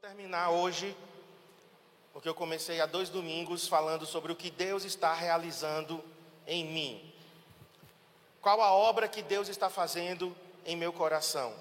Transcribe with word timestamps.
terminar 0.00 0.48
hoje, 0.48 0.96
porque 2.10 2.26
eu 2.26 2.34
comecei 2.34 2.80
há 2.80 2.86
dois 2.86 3.10
domingos 3.10 3.68
falando 3.68 4.06
sobre 4.06 4.32
o 4.32 4.36
que 4.36 4.50
Deus 4.50 4.82
está 4.82 5.12
realizando 5.12 6.02
em 6.46 6.64
mim. 6.64 7.12
Qual 8.40 8.62
a 8.62 8.72
obra 8.72 9.06
que 9.06 9.20
Deus 9.20 9.50
está 9.50 9.68
fazendo 9.68 10.34
em 10.64 10.74
meu 10.74 10.90
coração? 10.90 11.52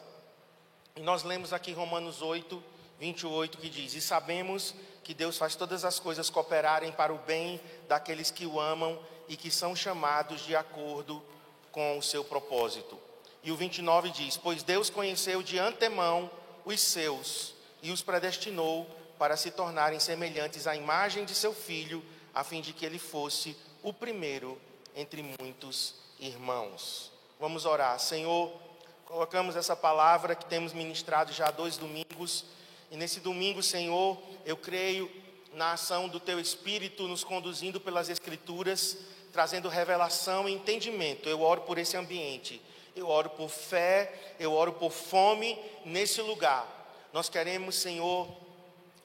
E 0.95 1.01
nós 1.01 1.23
lemos 1.23 1.51
aqui 1.51 1.73
Romanos 1.73 2.21
8, 2.21 2.63
28, 2.97 3.57
que 3.57 3.69
diz: 3.69 3.93
E 3.93 3.99
sabemos 3.99 4.73
que 5.03 5.13
Deus 5.13 5.37
faz 5.37 5.57
todas 5.57 5.83
as 5.83 5.99
coisas 5.99 6.29
cooperarem 6.29 6.93
para 6.93 7.13
o 7.13 7.17
bem 7.17 7.59
daqueles 7.89 8.31
que 8.31 8.45
o 8.45 8.57
amam 8.57 8.97
e 9.27 9.35
que 9.35 9.51
são 9.51 9.75
chamados 9.75 10.45
de 10.45 10.55
acordo 10.55 11.21
com 11.73 11.97
o 11.97 12.01
seu 12.01 12.23
propósito. 12.23 12.97
E 13.43 13.51
o 13.51 13.57
29 13.57 14.11
diz: 14.11 14.37
Pois 14.37 14.63
Deus 14.63 14.89
conheceu 14.89 15.43
de 15.43 15.59
antemão 15.59 16.31
os 16.63 16.79
seus 16.79 17.58
e 17.81 17.91
os 17.91 18.01
predestinou 18.01 18.87
para 19.17 19.35
se 19.35 19.51
tornarem 19.51 19.99
semelhantes 19.99 20.65
à 20.65 20.75
imagem 20.75 21.25
de 21.25 21.35
seu 21.35 21.53
filho, 21.53 22.03
a 22.33 22.43
fim 22.43 22.61
de 22.61 22.71
que 22.71 22.85
ele 22.85 22.97
fosse 22.97 23.55
o 23.83 23.91
primeiro 23.93 24.59
entre 24.95 25.21
muitos 25.39 25.95
irmãos. 26.19 27.11
Vamos 27.39 27.65
orar. 27.65 27.99
Senhor, 27.99 28.51
colocamos 29.05 29.55
essa 29.55 29.75
palavra 29.75 30.35
que 30.35 30.45
temos 30.45 30.71
ministrado 30.71 31.33
já 31.33 31.47
há 31.47 31.51
dois 31.51 31.77
domingos, 31.77 32.45
e 32.89 32.97
nesse 32.97 33.19
domingo, 33.19 33.61
Senhor, 33.61 34.17
eu 34.45 34.57
creio 34.57 35.11
na 35.53 35.73
ação 35.73 36.07
do 36.07 36.19
Teu 36.19 36.39
Espírito 36.39 37.07
nos 37.07 37.23
conduzindo 37.23 37.79
pelas 37.79 38.09
Escrituras, 38.09 38.97
trazendo 39.33 39.69
revelação 39.69 40.47
e 40.47 40.53
entendimento. 40.53 41.27
Eu 41.27 41.41
oro 41.41 41.61
por 41.61 41.77
esse 41.77 41.97
ambiente, 41.97 42.61
eu 42.95 43.07
oro 43.07 43.29
por 43.29 43.49
fé, 43.49 44.33
eu 44.39 44.53
oro 44.53 44.73
por 44.73 44.91
fome 44.91 45.59
nesse 45.85 46.21
lugar 46.21 46.78
nós 47.11 47.29
queremos, 47.29 47.75
Senhor, 47.75 48.27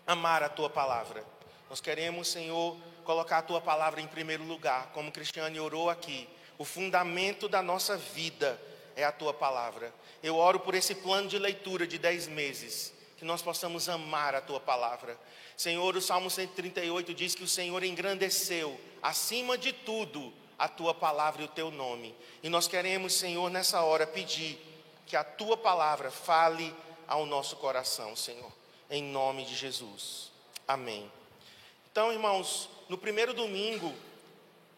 amar 0.06 0.42
a 0.42 0.48
tua 0.48 0.68
palavra. 0.68 1.24
Nós 1.70 1.80
queremos, 1.80 2.28
Senhor, 2.28 2.76
colocar 3.04 3.38
a 3.38 3.42
tua 3.42 3.60
palavra 3.60 4.00
em 4.00 4.06
primeiro 4.06 4.44
lugar, 4.44 4.90
como 4.92 5.12
Cristiane 5.12 5.58
orou 5.58 5.88
aqui. 5.88 6.28
O 6.58 6.64
fundamento 6.64 7.48
da 7.48 7.62
nossa 7.62 7.96
vida 7.96 8.60
é 8.96 9.04
a 9.04 9.12
tua 9.12 9.32
palavra. 9.32 9.92
Eu 10.22 10.36
oro 10.36 10.60
por 10.60 10.74
esse 10.74 10.94
plano 10.94 11.28
de 11.28 11.38
leitura 11.38 11.86
de 11.86 11.98
dez 11.98 12.26
meses, 12.26 12.92
que 13.16 13.24
nós 13.24 13.42
possamos 13.42 13.88
amar 13.88 14.34
a 14.34 14.40
tua 14.40 14.60
palavra. 14.60 15.18
Senhor, 15.56 15.96
o 15.96 16.00
Salmo 16.00 16.30
138 16.30 17.14
diz 17.14 17.34
que 17.34 17.44
o 17.44 17.48
Senhor 17.48 17.82
engrandeceu, 17.84 18.78
acima 19.02 19.56
de 19.56 19.72
tudo, 19.72 20.32
a 20.58 20.68
tua 20.68 20.94
palavra 20.94 21.42
e 21.42 21.44
o 21.44 21.48
teu 21.48 21.70
nome. 21.70 22.14
E 22.42 22.48
nós 22.48 22.68
queremos, 22.68 23.14
Senhor, 23.14 23.50
nessa 23.50 23.82
hora 23.82 24.06
pedir 24.06 24.58
que 25.06 25.16
a 25.16 25.24
tua 25.24 25.56
palavra 25.56 26.10
fale 26.10 26.74
ao 27.06 27.26
nosso 27.26 27.56
coração, 27.56 28.14
Senhor, 28.16 28.52
em 28.90 29.02
nome 29.02 29.44
de 29.44 29.54
Jesus. 29.54 30.30
Amém. 30.66 31.10
Então, 31.90 32.12
irmãos, 32.12 32.68
no 32.88 32.98
primeiro 32.98 33.32
domingo, 33.32 33.94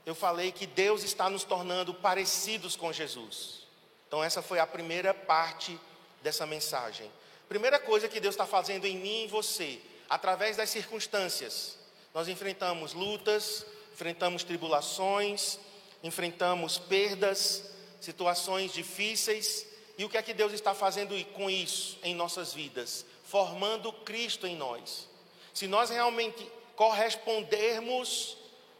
eu 0.04 0.14
falei 0.14 0.52
que 0.52 0.66
Deus 0.66 1.02
está 1.02 1.28
nos 1.28 1.44
tornando 1.44 1.92
parecidos 1.92 2.76
com 2.76 2.92
Jesus. 2.92 3.66
Então, 4.06 4.22
essa 4.22 4.40
foi 4.40 4.58
a 4.58 4.66
primeira 4.66 5.12
parte 5.12 5.78
dessa 6.22 6.46
mensagem. 6.46 7.10
Primeira 7.48 7.78
coisa 7.78 8.08
que 8.08 8.20
Deus 8.20 8.34
está 8.34 8.46
fazendo 8.46 8.84
em 8.86 8.96
mim 8.96 9.22
e 9.22 9.24
em 9.24 9.28
você, 9.28 9.80
através 10.08 10.56
das 10.56 10.70
circunstâncias. 10.70 11.78
Nós 12.14 12.28
enfrentamos 12.28 12.92
lutas, 12.92 13.66
enfrentamos 13.92 14.44
tribulações, 14.44 15.58
enfrentamos 16.02 16.78
perdas, 16.78 17.64
situações 18.00 18.72
difíceis, 18.72 19.65
e 19.98 20.04
o 20.04 20.08
que 20.08 20.18
é 20.18 20.22
que 20.22 20.34
Deus 20.34 20.52
está 20.52 20.74
fazendo 20.74 21.14
com 21.32 21.48
isso 21.48 21.98
em 22.02 22.14
nossas 22.14 22.52
vidas? 22.52 23.06
Formando 23.24 23.92
Cristo 23.92 24.46
em 24.46 24.54
nós. 24.56 25.08
Se 25.54 25.66
nós 25.66 25.90
realmente 25.90 26.50
correspondermos 26.74 28.36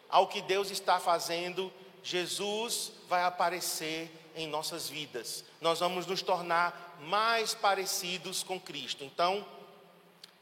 ao 0.09 0.29
que 0.29 0.43
Deus 0.43 0.71
está 0.71 1.01
fazendo, 1.01 1.73
Jesus 2.03 2.93
vai 3.09 3.25
aparecer 3.25 4.11
em 4.37 4.47
nossas 4.47 4.89
vidas. 4.89 5.43
Nós 5.61 5.81
vamos 5.81 6.07
nos 6.07 6.21
tornar 6.21 6.99
mais 7.01 7.55
parecidos 7.55 8.43
com 8.43 8.61
Cristo. 8.61 9.03
Então, 9.03 9.45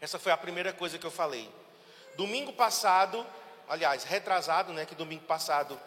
essa 0.01 0.19
foi 0.19 0.33
a 0.33 0.37
primeira 0.37 0.73
coisa 0.73 0.99
que 0.99 1.07
eu 1.07 1.11
falei. 1.11 1.49
Domingo 2.17 2.53
passado, 2.53 3.25
aliás, 3.69 4.03
retrasado, 4.03 4.73
né, 4.73 4.85
que 4.85 4.95
domingo 4.95 5.25
passado 5.25 5.81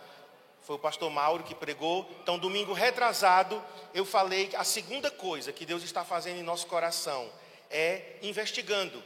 foi 0.67 0.75
o 0.75 0.79
pastor 0.79 1.09
Mauro 1.09 1.45
que 1.45 1.55
pregou. 1.55 2.05
Então, 2.21 2.37
domingo 2.37 2.73
retrasado, 2.73 3.63
eu 3.93 4.03
falei 4.03 4.47
que 4.47 4.55
a 4.57 4.65
segunda 4.65 5.09
coisa 5.09 5.53
que 5.53 5.65
Deus 5.65 5.81
está 5.81 6.03
fazendo 6.03 6.39
em 6.39 6.43
nosso 6.43 6.67
coração 6.67 7.31
é 7.71 8.17
investigando. 8.21 9.01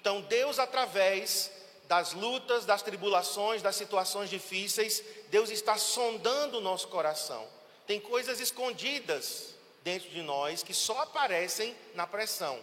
Então, 0.00 0.22
Deus, 0.22 0.58
através 0.58 1.52
das 1.86 2.14
lutas, 2.14 2.64
das 2.64 2.80
tribulações, 2.80 3.60
das 3.60 3.76
situações 3.76 4.30
difíceis, 4.30 5.04
Deus 5.28 5.50
está 5.50 5.76
sondando 5.76 6.56
o 6.56 6.62
nosso 6.62 6.88
coração. 6.88 7.46
Tem 7.86 8.00
coisas 8.00 8.40
escondidas 8.40 9.54
dentro 9.84 10.08
de 10.08 10.22
nós 10.22 10.62
que 10.62 10.72
só 10.72 11.02
aparecem 11.02 11.76
na 11.94 12.06
pressão. 12.06 12.58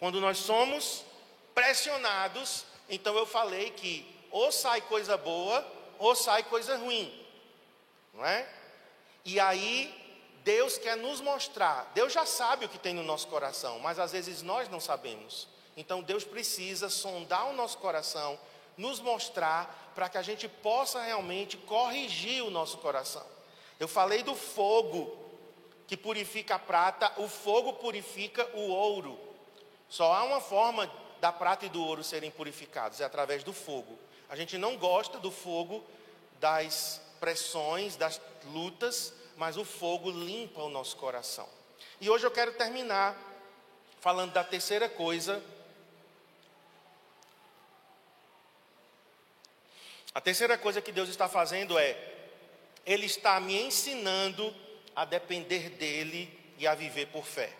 Quando 0.00 0.20
nós 0.20 0.38
somos 0.38 1.04
pressionados, 1.54 2.64
então 2.88 3.16
eu 3.16 3.26
falei 3.26 3.70
que 3.70 4.04
ou 4.32 4.50
sai 4.50 4.80
coisa 4.80 5.16
boa 5.16 5.64
ou 6.00 6.16
sai 6.16 6.42
coisa 6.42 6.76
ruim 6.76 7.19
não 8.12 8.24
é? 8.24 8.48
E 9.24 9.38
aí 9.38 9.94
Deus 10.44 10.78
quer 10.78 10.96
nos 10.96 11.20
mostrar. 11.20 11.90
Deus 11.94 12.12
já 12.12 12.24
sabe 12.24 12.64
o 12.64 12.68
que 12.68 12.78
tem 12.78 12.94
no 12.94 13.02
nosso 13.02 13.28
coração, 13.28 13.78
mas 13.78 13.98
às 13.98 14.12
vezes 14.12 14.42
nós 14.42 14.68
não 14.68 14.80
sabemos. 14.80 15.48
Então 15.76 16.02
Deus 16.02 16.24
precisa 16.24 16.88
sondar 16.88 17.48
o 17.48 17.52
nosso 17.52 17.78
coração, 17.78 18.38
nos 18.76 19.00
mostrar 19.00 19.92
para 19.94 20.08
que 20.08 20.18
a 20.18 20.22
gente 20.22 20.48
possa 20.48 21.00
realmente 21.02 21.56
corrigir 21.56 22.42
o 22.44 22.50
nosso 22.50 22.78
coração. 22.78 23.24
Eu 23.78 23.88
falei 23.88 24.22
do 24.22 24.34
fogo 24.34 25.16
que 25.86 25.96
purifica 25.96 26.54
a 26.54 26.58
prata, 26.58 27.12
o 27.16 27.28
fogo 27.28 27.74
purifica 27.74 28.48
o 28.54 28.70
ouro. 28.70 29.18
Só 29.88 30.12
há 30.12 30.22
uma 30.22 30.40
forma 30.40 30.90
da 31.20 31.32
prata 31.32 31.66
e 31.66 31.68
do 31.68 31.84
ouro 31.84 32.04
serem 32.04 32.30
purificados, 32.30 33.00
é 33.00 33.04
através 33.04 33.42
do 33.42 33.52
fogo. 33.52 33.98
A 34.28 34.36
gente 34.36 34.56
não 34.56 34.76
gosta 34.76 35.18
do 35.18 35.30
fogo 35.30 35.82
das 36.38 37.00
pressões, 37.20 37.94
das 37.94 38.20
lutas, 38.46 39.12
mas 39.36 39.56
o 39.56 39.64
fogo 39.64 40.10
limpa 40.10 40.62
o 40.62 40.70
nosso 40.70 40.96
coração. 40.96 41.48
E 42.00 42.08
hoje 42.08 42.26
eu 42.26 42.30
quero 42.30 42.52
terminar 42.54 43.16
falando 44.00 44.32
da 44.32 44.42
terceira 44.42 44.88
coisa. 44.88 45.42
A 50.14 50.20
terceira 50.20 50.58
coisa 50.58 50.80
que 50.80 50.90
Deus 50.90 51.08
está 51.08 51.28
fazendo 51.28 51.78
é, 51.78 51.96
Ele 52.84 53.06
está 53.06 53.38
me 53.38 53.60
ensinando 53.60 54.52
a 54.96 55.04
depender 55.04 55.70
dEle 55.70 56.54
e 56.58 56.66
a 56.66 56.74
viver 56.74 57.06
por 57.06 57.24
fé. 57.24 57.52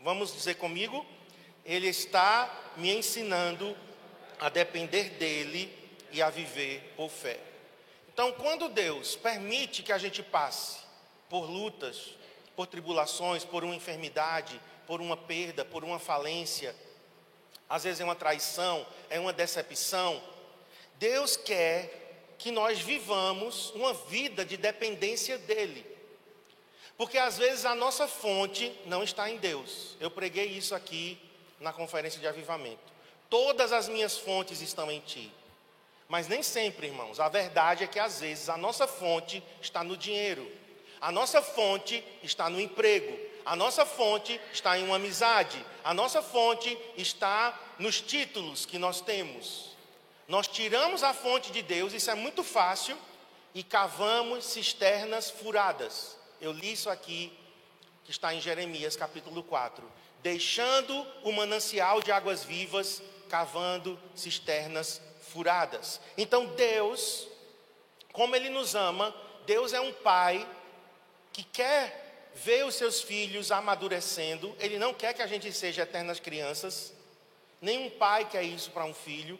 Vamos 0.00 0.32
dizer 0.32 0.54
comigo? 0.56 1.04
Ele 1.64 1.88
está 1.88 2.72
me 2.76 2.94
ensinando 2.94 3.76
a 4.38 4.48
depender 4.48 5.10
dEle 5.18 5.74
e 6.12 6.22
a 6.22 6.30
viver 6.30 6.94
por 6.96 7.10
fé. 7.10 7.40
Então, 8.16 8.32
quando 8.32 8.70
Deus 8.70 9.14
permite 9.14 9.82
que 9.82 9.92
a 9.92 9.98
gente 9.98 10.22
passe 10.22 10.78
por 11.28 11.50
lutas, 11.50 12.14
por 12.56 12.66
tribulações, 12.66 13.44
por 13.44 13.62
uma 13.62 13.76
enfermidade, 13.76 14.58
por 14.86 15.02
uma 15.02 15.18
perda, 15.18 15.66
por 15.66 15.84
uma 15.84 15.98
falência, 15.98 16.74
às 17.68 17.84
vezes 17.84 18.00
é 18.00 18.04
uma 18.04 18.14
traição, 18.14 18.86
é 19.10 19.20
uma 19.20 19.34
decepção, 19.34 20.22
Deus 20.94 21.36
quer 21.36 22.32
que 22.38 22.50
nós 22.50 22.78
vivamos 22.78 23.70
uma 23.72 23.92
vida 23.92 24.46
de 24.46 24.56
dependência 24.56 25.36
dEle. 25.36 25.84
Porque 26.96 27.18
às 27.18 27.36
vezes 27.36 27.66
a 27.66 27.74
nossa 27.74 28.08
fonte 28.08 28.74
não 28.86 29.02
está 29.02 29.28
em 29.28 29.36
Deus. 29.36 29.94
Eu 30.00 30.10
preguei 30.10 30.46
isso 30.46 30.74
aqui 30.74 31.20
na 31.60 31.70
conferência 31.70 32.18
de 32.18 32.26
avivamento. 32.26 32.94
Todas 33.28 33.72
as 33.72 33.90
minhas 33.90 34.16
fontes 34.16 34.62
estão 34.62 34.90
em 34.90 35.00
Ti. 35.00 35.30
Mas 36.08 36.28
nem 36.28 36.42
sempre, 36.42 36.86
irmãos. 36.86 37.18
A 37.18 37.28
verdade 37.28 37.84
é 37.84 37.86
que 37.86 37.98
às 37.98 38.20
vezes 38.20 38.48
a 38.48 38.56
nossa 38.56 38.86
fonte 38.86 39.42
está 39.60 39.82
no 39.82 39.96
dinheiro, 39.96 40.50
a 41.00 41.10
nossa 41.10 41.42
fonte 41.42 42.02
está 42.22 42.48
no 42.48 42.60
emprego, 42.60 43.18
a 43.44 43.54
nossa 43.54 43.84
fonte 43.84 44.40
está 44.52 44.78
em 44.78 44.84
uma 44.84 44.96
amizade, 44.96 45.64
a 45.84 45.92
nossa 45.92 46.22
fonte 46.22 46.76
está 46.96 47.58
nos 47.78 48.00
títulos 48.00 48.66
que 48.66 48.78
nós 48.78 49.00
temos. 49.00 49.76
Nós 50.28 50.48
tiramos 50.48 51.02
a 51.02 51.14
fonte 51.14 51.52
de 51.52 51.62
Deus, 51.62 51.92
isso 51.92 52.10
é 52.10 52.14
muito 52.14 52.42
fácil, 52.42 52.96
e 53.54 53.62
cavamos 53.62 54.44
cisternas 54.44 55.30
furadas. 55.30 56.16
Eu 56.40 56.52
li 56.52 56.72
isso 56.72 56.90
aqui, 56.90 57.32
que 58.04 58.10
está 58.10 58.34
em 58.34 58.40
Jeremias 58.40 58.96
capítulo 58.96 59.42
4. 59.42 59.88
Deixando 60.22 61.06
o 61.22 61.32
manancial 61.32 62.02
de 62.02 62.10
águas 62.10 62.42
vivas, 62.42 63.00
cavando 63.28 63.98
cisternas 64.14 65.00
furadas. 65.36 66.00
Então 66.16 66.46
Deus, 66.46 67.28
como 68.10 68.34
Ele 68.34 68.48
nos 68.48 68.74
ama, 68.74 69.14
Deus 69.44 69.74
é 69.74 69.80
um 69.80 69.92
pai 69.92 70.48
que 71.30 71.44
quer 71.44 72.30
ver 72.34 72.64
os 72.64 72.74
seus 72.74 73.02
filhos 73.02 73.52
amadurecendo, 73.52 74.56
Ele 74.58 74.78
não 74.78 74.94
quer 74.94 75.12
que 75.12 75.20
a 75.20 75.26
gente 75.26 75.52
seja 75.52 75.82
eternas 75.82 76.18
crianças, 76.18 76.96
Nenhum 77.60 77.88
pai 77.88 78.28
quer 78.28 78.42
isso 78.42 78.70
para 78.70 78.84
um 78.84 78.92
filho. 78.92 79.38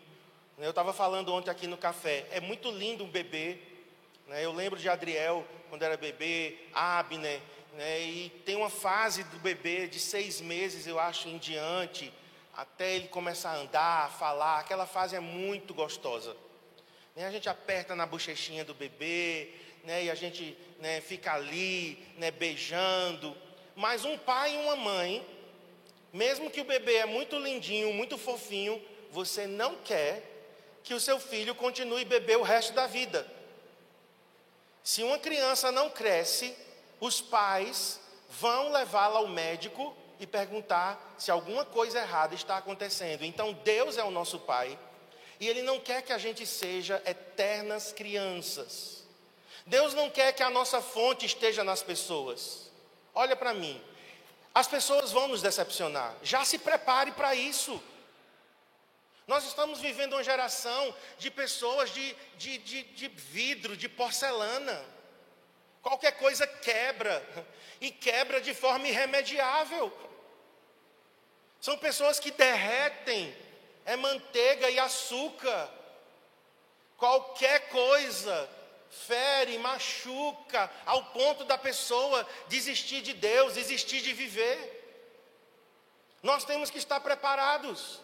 Eu 0.58 0.70
estava 0.70 0.92
falando 0.92 1.32
ontem 1.32 1.50
aqui 1.50 1.66
no 1.66 1.76
café. 1.76 2.26
É 2.30 2.40
muito 2.40 2.70
lindo 2.70 3.04
um 3.04 3.08
bebê. 3.08 3.58
Né? 4.26 4.44
Eu 4.44 4.52
lembro 4.52 4.78
de 4.78 4.88
Adriel, 4.88 5.46
quando 5.68 5.82
era 5.82 5.96
bebê, 5.96 6.56
Abner. 6.72 7.40
Né? 7.74 8.00
E 8.00 8.30
tem 8.46 8.56
uma 8.56 8.70
fase 8.70 9.22
do 9.24 9.38
bebê 9.38 9.86
de 9.86 10.00
seis 10.00 10.40
meses, 10.40 10.86
eu 10.86 10.98
acho, 10.98 11.28
em 11.28 11.36
diante, 11.36 12.10
até 12.56 12.94
ele 12.94 13.08
começar 13.08 13.50
a 13.50 13.56
andar, 13.56 14.06
a 14.06 14.08
falar. 14.08 14.60
Aquela 14.60 14.86
fase 14.86 15.14
é 15.14 15.20
muito 15.20 15.74
gostosa. 15.74 16.34
A 17.16 17.30
gente 17.30 17.48
aperta 17.48 17.94
na 17.94 18.06
bochechinha 18.06 18.64
do 18.64 18.74
bebê, 18.74 19.50
né? 19.84 20.04
e 20.04 20.10
a 20.10 20.14
gente 20.14 20.56
né, 20.78 21.00
fica 21.00 21.34
ali, 21.34 22.02
né, 22.16 22.30
beijando. 22.30 23.36
Mas 23.74 24.04
um 24.04 24.18
pai 24.18 24.54
e 24.54 24.58
uma 24.58 24.76
mãe, 24.76 25.26
mesmo 26.12 26.50
que 26.50 26.60
o 26.60 26.64
bebê 26.64 26.96
é 26.96 27.06
muito 27.06 27.38
lindinho, 27.38 27.92
muito 27.92 28.18
fofinho, 28.18 28.82
você 29.10 29.46
não 29.46 29.76
quer 29.76 30.22
que 30.82 30.94
o 30.94 31.00
seu 31.00 31.18
filho 31.18 31.54
continue 31.54 32.04
bebê 32.04 32.36
o 32.36 32.42
resto 32.42 32.72
da 32.72 32.86
vida. 32.86 33.26
Se 34.82 35.02
uma 35.02 35.18
criança 35.18 35.72
não 35.72 35.90
cresce, 35.90 36.56
os 37.00 37.20
pais 37.20 38.00
vão 38.30 38.70
levá-la 38.70 39.18
ao 39.18 39.28
médico 39.28 39.96
e 40.18 40.26
perguntar 40.26 41.14
se 41.18 41.30
alguma 41.30 41.64
coisa 41.64 41.98
errada 42.00 42.34
está 42.34 42.56
acontecendo. 42.56 43.24
Então 43.24 43.52
Deus 43.52 43.98
é 43.98 44.04
o 44.04 44.10
nosso 44.10 44.40
pai 44.40 44.78
e 45.38 45.48
Ele 45.48 45.62
não 45.62 45.78
quer 45.78 46.02
que 46.02 46.12
a 46.12 46.18
gente 46.18 46.46
seja 46.46 47.02
eternas 47.06 47.92
crianças. 47.92 49.04
Deus 49.66 49.94
não 49.94 50.08
quer 50.08 50.32
que 50.32 50.42
a 50.42 50.50
nossa 50.50 50.80
fonte 50.80 51.26
esteja 51.26 51.64
nas 51.64 51.82
pessoas. 51.82 52.70
Olha 53.14 53.34
para 53.34 53.52
mim, 53.52 53.82
as 54.54 54.68
pessoas 54.68 55.12
vão 55.12 55.28
nos 55.28 55.42
decepcionar. 55.42 56.14
Já 56.22 56.44
se 56.44 56.58
prepare 56.58 57.12
para 57.12 57.34
isso. 57.34 57.82
Nós 59.26 59.44
estamos 59.44 59.80
vivendo 59.80 60.12
uma 60.12 60.22
geração 60.22 60.94
de 61.18 61.30
pessoas 61.30 61.90
de, 61.90 62.14
de, 62.38 62.58
de, 62.58 62.82
de 62.84 63.08
vidro, 63.08 63.76
de 63.76 63.88
porcelana. 63.88 64.84
Qualquer 65.86 66.18
coisa 66.18 66.44
quebra, 66.48 67.24
e 67.80 67.92
quebra 67.92 68.40
de 68.40 68.52
forma 68.52 68.88
irremediável. 68.88 69.96
São 71.60 71.78
pessoas 71.78 72.18
que 72.18 72.32
derretem, 72.32 73.32
é 73.84 73.94
manteiga 73.94 74.68
e 74.68 74.80
açúcar. 74.80 75.70
Qualquer 76.96 77.68
coisa 77.68 78.50
fere, 78.90 79.56
machuca, 79.58 80.68
ao 80.84 81.04
ponto 81.04 81.44
da 81.44 81.56
pessoa 81.56 82.28
desistir 82.48 83.00
de 83.00 83.12
Deus, 83.12 83.54
desistir 83.54 84.00
de 84.00 84.12
viver. 84.12 84.58
Nós 86.20 86.44
temos 86.44 86.68
que 86.68 86.78
estar 86.78 86.98
preparados. 86.98 88.00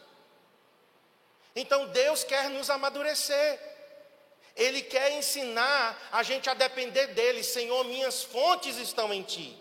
Então 1.56 1.88
Deus 1.88 2.22
quer 2.22 2.48
nos 2.48 2.70
amadurecer. 2.70 3.71
Ele 4.56 4.82
quer 4.82 5.16
ensinar 5.16 5.98
a 6.12 6.22
gente 6.22 6.48
a 6.50 6.54
depender 6.54 7.08
dele. 7.08 7.42
Senhor, 7.42 7.84
minhas 7.84 8.22
fontes 8.22 8.76
estão 8.76 9.12
em 9.12 9.22
ti. 9.22 9.58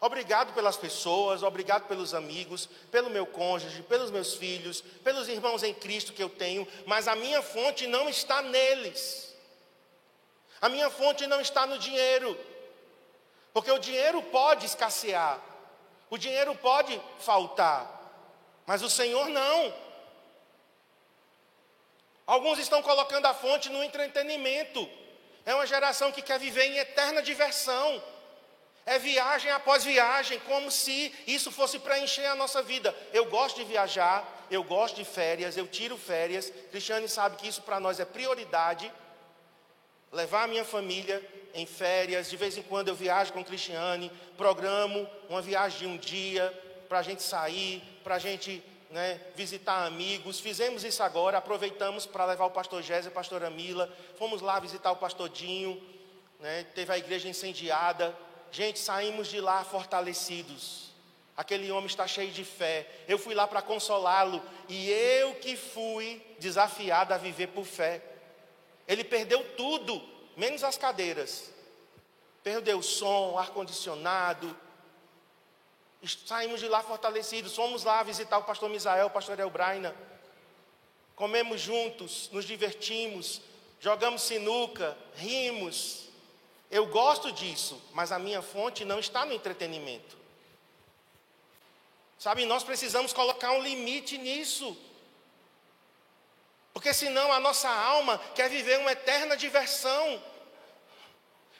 Obrigado 0.00 0.52
pelas 0.52 0.76
pessoas, 0.76 1.44
obrigado 1.44 1.86
pelos 1.86 2.12
amigos, 2.12 2.68
pelo 2.90 3.08
meu 3.08 3.24
cônjuge, 3.24 3.82
pelos 3.82 4.10
meus 4.10 4.34
filhos, 4.34 4.80
pelos 5.04 5.28
irmãos 5.28 5.62
em 5.62 5.72
Cristo 5.72 6.12
que 6.12 6.22
eu 6.22 6.28
tenho, 6.28 6.66
mas 6.86 7.06
a 7.06 7.14
minha 7.14 7.40
fonte 7.40 7.86
não 7.86 8.08
está 8.08 8.42
neles. 8.42 9.32
A 10.60 10.68
minha 10.68 10.90
fonte 10.90 11.24
não 11.28 11.40
está 11.40 11.66
no 11.66 11.78
dinheiro. 11.78 12.36
Porque 13.52 13.70
o 13.70 13.78
dinheiro 13.78 14.22
pode 14.24 14.66
escassear, 14.66 15.38
o 16.08 16.16
dinheiro 16.16 16.54
pode 16.56 17.00
faltar, 17.18 17.86
mas 18.66 18.82
o 18.82 18.90
Senhor 18.90 19.28
não. 19.28 19.74
Alguns 22.32 22.58
estão 22.58 22.80
colocando 22.80 23.26
a 23.26 23.34
fonte 23.34 23.68
no 23.68 23.84
entretenimento. 23.84 24.88
É 25.44 25.54
uma 25.54 25.66
geração 25.66 26.10
que 26.10 26.22
quer 26.22 26.38
viver 26.38 26.64
em 26.64 26.78
eterna 26.78 27.20
diversão. 27.20 28.02
É 28.86 28.98
viagem 28.98 29.50
após 29.50 29.84
viagem, 29.84 30.38
como 30.46 30.70
se 30.70 31.14
isso 31.26 31.52
fosse 31.52 31.78
para 31.78 31.98
encher 31.98 32.24
a 32.24 32.34
nossa 32.34 32.62
vida. 32.62 32.96
Eu 33.12 33.26
gosto 33.26 33.56
de 33.56 33.64
viajar, 33.64 34.46
eu 34.50 34.64
gosto 34.64 34.96
de 34.96 35.04
férias, 35.04 35.58
eu 35.58 35.66
tiro 35.66 35.98
férias. 35.98 36.50
Cristiane 36.70 37.06
sabe 37.06 37.36
que 37.36 37.46
isso 37.46 37.60
para 37.60 37.78
nós 37.78 38.00
é 38.00 38.06
prioridade. 38.06 38.90
Levar 40.10 40.44
a 40.44 40.46
minha 40.46 40.64
família 40.64 41.22
em 41.52 41.66
férias, 41.66 42.30
de 42.30 42.36
vez 42.38 42.56
em 42.56 42.62
quando 42.62 42.88
eu 42.88 42.94
viajo 42.94 43.34
com 43.34 43.44
Cristiane, 43.44 44.10
programo 44.38 45.06
uma 45.28 45.42
viagem 45.42 45.80
de 45.80 45.86
um 45.86 45.98
dia 45.98 46.50
para 46.88 47.00
a 47.00 47.02
gente 47.02 47.22
sair, 47.22 47.82
para 48.02 48.14
a 48.14 48.18
gente 48.18 48.64
né, 48.92 49.18
visitar 49.34 49.86
amigos. 49.86 50.38
Fizemos 50.38 50.84
isso 50.84 51.02
agora, 51.02 51.38
aproveitamos 51.38 52.06
para 52.06 52.26
levar 52.26 52.44
o 52.44 52.50
pastor 52.50 52.82
Gésia 52.82 53.10
a 53.10 53.14
pastora 53.14 53.50
Mila. 53.50 53.90
Fomos 54.18 54.42
lá 54.42 54.60
visitar 54.60 54.92
o 54.92 54.96
pastor 54.96 55.30
Dinho, 55.30 55.82
né, 56.38 56.64
teve 56.74 56.92
a 56.92 56.98
igreja 56.98 57.28
incendiada. 57.28 58.14
Gente, 58.52 58.78
saímos 58.78 59.28
de 59.28 59.40
lá 59.40 59.64
fortalecidos. 59.64 60.92
Aquele 61.34 61.72
homem 61.72 61.86
está 61.86 62.06
cheio 62.06 62.30
de 62.30 62.44
fé. 62.44 62.86
Eu 63.08 63.18
fui 63.18 63.34
lá 63.34 63.46
para 63.46 63.62
consolá-lo 63.62 64.42
e 64.68 64.90
eu 64.90 65.34
que 65.36 65.56
fui 65.56 66.22
desafiado 66.38 67.14
a 67.14 67.18
viver 67.18 67.48
por 67.48 67.64
fé. 67.64 68.02
Ele 68.86 69.02
perdeu 69.02 69.42
tudo, 69.56 70.02
menos 70.36 70.62
as 70.62 70.76
cadeiras. 70.76 71.50
Perdeu 72.44 72.78
o 72.78 72.82
som, 72.82 73.38
ar-condicionado, 73.38 74.54
Saímos 76.26 76.60
de 76.60 76.68
lá 76.68 76.82
fortalecidos, 76.82 77.54
fomos 77.54 77.84
lá 77.84 78.02
visitar 78.02 78.38
o 78.38 78.44
pastor 78.44 78.68
Misael, 78.68 79.06
o 79.06 79.10
pastor 79.10 79.38
Elbraina. 79.38 79.94
Comemos 81.14 81.60
juntos, 81.60 82.28
nos 82.32 82.44
divertimos, 82.44 83.40
jogamos 83.78 84.22
sinuca, 84.22 84.96
rimos. 85.14 86.08
Eu 86.70 86.86
gosto 86.86 87.30
disso, 87.30 87.80
mas 87.92 88.10
a 88.10 88.18
minha 88.18 88.42
fonte 88.42 88.84
não 88.84 88.98
está 88.98 89.24
no 89.24 89.32
entretenimento. 89.32 90.16
Sabe, 92.18 92.46
nós 92.46 92.64
precisamos 92.64 93.12
colocar 93.12 93.52
um 93.52 93.62
limite 93.62 94.18
nisso. 94.18 94.76
Porque 96.72 96.94
senão 96.94 97.32
a 97.32 97.38
nossa 97.38 97.68
alma 97.68 98.18
quer 98.34 98.48
viver 98.48 98.78
uma 98.78 98.92
eterna 98.92 99.36
diversão. 99.36 100.22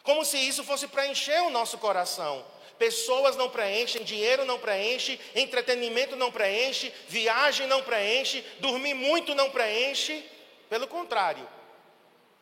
Como 0.03 0.25
se 0.25 0.39
isso 0.39 0.65
fosse 0.65 0.89
preencher 0.89 1.43
o 1.43 1.51
nosso 1.51 1.79
coração. 1.79 2.45
Pessoas 2.83 3.37
não 3.37 3.49
preenchem, 3.49 4.03
dinheiro 4.03 4.45
não 4.45 4.59
preenche, 4.59 5.21
entretenimento 5.37 6.17
não 6.17 6.33
preenche, 6.33 6.93
viagem 7.07 7.69
não 7.69 7.81
preenche, 7.81 8.45
dormir 8.59 8.93
muito 8.93 9.37
não 9.37 9.53
preenche. 9.53 10.29
Pelo 10.69 10.89
contrário, 10.89 11.49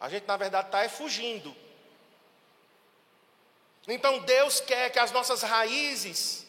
a 0.01 0.09
gente 0.09 0.27
na 0.27 0.39
verdade 0.39 0.69
está 0.69 0.83
é 0.83 0.89
fugindo. 0.89 1.55
Então 3.87 4.21
Deus 4.21 4.61
quer 4.61 4.89
que 4.89 4.99
as 4.99 5.13
nossas 5.13 5.43
raízes 5.43 6.47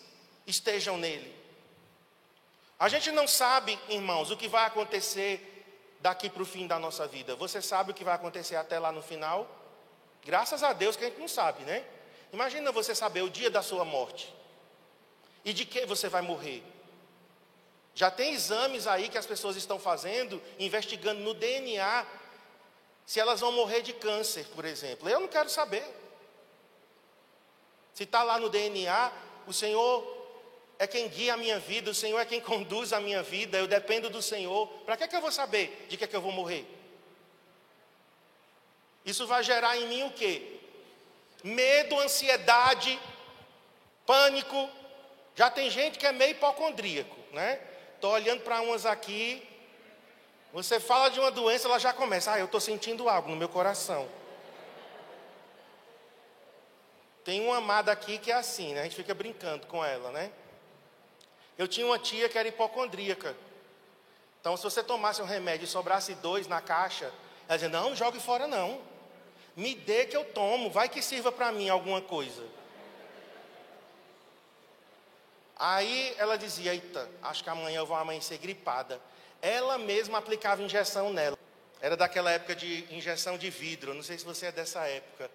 estejam 0.47 0.97
nele. 0.97 1.35
A 2.79 2.87
gente 2.87 3.11
não 3.11 3.27
sabe, 3.27 3.77
irmãos, 3.89 4.31
o 4.31 4.37
que 4.37 4.47
vai 4.47 4.65
acontecer 4.67 5.65
daqui 5.99 6.29
para 6.29 6.43
o 6.43 6.45
fim 6.45 6.65
da 6.65 6.79
nossa 6.79 7.05
vida. 7.07 7.35
Você 7.35 7.61
sabe 7.61 7.91
o 7.91 7.93
que 7.93 8.05
vai 8.05 8.15
acontecer 8.15 8.55
até 8.55 8.79
lá 8.79 8.93
no 8.93 9.01
final? 9.01 9.45
Graças 10.23 10.63
a 10.63 10.71
Deus 10.71 10.95
que 10.95 11.03
a 11.03 11.09
gente 11.09 11.19
não 11.19 11.27
sabe, 11.27 11.65
né? 11.65 11.83
Imagina 12.31 12.71
você 12.71 12.95
saber 12.95 13.21
o 13.21 13.29
dia 13.29 13.49
da 13.49 13.61
sua 13.61 13.83
morte. 13.83 14.33
E 15.43 15.53
de 15.53 15.65
que 15.65 15.85
você 15.85 16.07
vai 16.07 16.21
morrer. 16.21 16.63
Já 17.93 18.09
tem 18.09 18.33
exames 18.33 18.87
aí 18.87 19.09
que 19.09 19.17
as 19.17 19.25
pessoas 19.25 19.55
estão 19.55 19.77
fazendo, 19.77 20.41
investigando 20.57 21.19
no 21.21 21.33
DNA, 21.33 22.05
se 23.05 23.19
elas 23.19 23.41
vão 23.41 23.51
morrer 23.51 23.81
de 23.81 23.91
câncer, 23.91 24.45
por 24.55 24.63
exemplo. 24.63 25.09
Eu 25.09 25.19
não 25.19 25.27
quero 25.27 25.49
saber. 25.49 25.83
Se 27.93 28.03
está 28.03 28.23
lá 28.23 28.39
no 28.39 28.49
DNA, 28.49 29.11
o 29.45 29.51
Senhor 29.51 30.19
é 30.79 30.87
quem 30.87 31.09
guia 31.09 31.33
a 31.33 31.37
minha 31.37 31.59
vida, 31.59 31.91
o 31.91 31.93
Senhor 31.93 32.17
é 32.19 32.25
quem 32.25 32.39
conduz 32.41 32.93
a 32.93 33.01
minha 33.01 33.21
vida, 33.21 33.57
eu 33.57 33.67
dependo 33.67 34.09
do 34.09 34.21
Senhor. 34.21 34.67
Para 34.85 34.95
que, 34.95 35.07
que 35.07 35.15
eu 35.15 35.21
vou 35.21 35.31
saber 35.31 35.87
de 35.89 35.97
que, 35.97 36.07
que 36.07 36.15
eu 36.15 36.21
vou 36.21 36.31
morrer? 36.31 36.65
Isso 39.05 39.27
vai 39.27 39.43
gerar 39.43 39.77
em 39.77 39.87
mim 39.87 40.03
o 40.03 40.11
quê? 40.11 40.60
Medo, 41.43 41.99
ansiedade, 41.99 42.99
pânico. 44.05 44.69
Já 45.35 45.49
tem 45.49 45.69
gente 45.69 45.97
que 45.97 46.05
é 46.05 46.11
meio 46.11 46.31
hipocondríaco, 46.31 47.17
né? 47.31 47.59
Estou 47.95 48.11
olhando 48.11 48.41
para 48.41 48.61
umas 48.61 48.85
aqui. 48.85 49.47
Você 50.53 50.79
fala 50.79 51.09
de 51.09 51.19
uma 51.19 51.31
doença, 51.31 51.67
ela 51.67 51.79
já 51.79 51.93
começa. 51.93 52.33
Ah, 52.33 52.39
eu 52.39 52.45
estou 52.45 52.59
sentindo 52.59 53.07
algo 53.07 53.29
no 53.29 53.37
meu 53.37 53.47
coração. 53.47 54.07
Tem 57.23 57.41
uma 57.41 57.57
amada 57.57 57.91
aqui 57.91 58.17
que 58.17 58.31
é 58.31 58.35
assim, 58.35 58.73
né? 58.73 58.81
A 58.81 58.83
gente 58.83 58.95
fica 58.95 59.13
brincando 59.13 59.67
com 59.67 59.85
ela, 59.85 60.11
né? 60.11 60.31
Eu 61.57 61.67
tinha 61.67 61.85
uma 61.85 61.99
tia 61.99 62.27
que 62.27 62.37
era 62.37 62.47
hipocondríaca. 62.47 63.35
Então, 64.39 64.57
se 64.57 64.63
você 64.63 64.83
tomasse 64.83 65.21
um 65.21 65.25
remédio 65.25 65.65
e 65.65 65.67
sobrasse 65.67 66.15
dois 66.15 66.47
na 66.47 66.59
caixa, 66.59 67.13
ela 67.47 67.57
dizia: 67.57 67.69
Não, 67.69 67.95
jogue 67.95 68.19
fora 68.19 68.47
não. 68.47 68.81
Me 69.55 69.75
dê 69.75 70.05
que 70.05 70.15
eu 70.15 70.23
tomo, 70.25 70.69
vai 70.69 70.87
que 70.87 71.01
sirva 71.01 71.31
para 71.31 71.51
mim 71.51 71.69
alguma 71.69 72.01
coisa. 72.01 72.43
Aí 75.57 76.15
ela 76.17 76.37
dizia: 76.37 76.73
Eita, 76.73 77.09
acho 77.21 77.43
que 77.43 77.49
amanhã 77.49 77.79
eu 77.79 77.85
vou 77.85 77.95
amanhecer 77.95 78.37
gripada. 78.37 78.99
Ela 79.41 79.77
mesma 79.77 80.17
aplicava 80.17 80.63
injeção 80.63 81.11
nela. 81.13 81.37
Era 81.79 81.97
daquela 81.97 82.31
época 82.31 82.55
de 82.55 82.85
injeção 82.89 83.37
de 83.37 83.49
vidro. 83.49 83.93
Não 83.93 84.03
sei 84.03 84.17
se 84.17 84.25
você 84.25 84.47
é 84.47 84.51
dessa 84.51 84.87
época. 84.87 85.29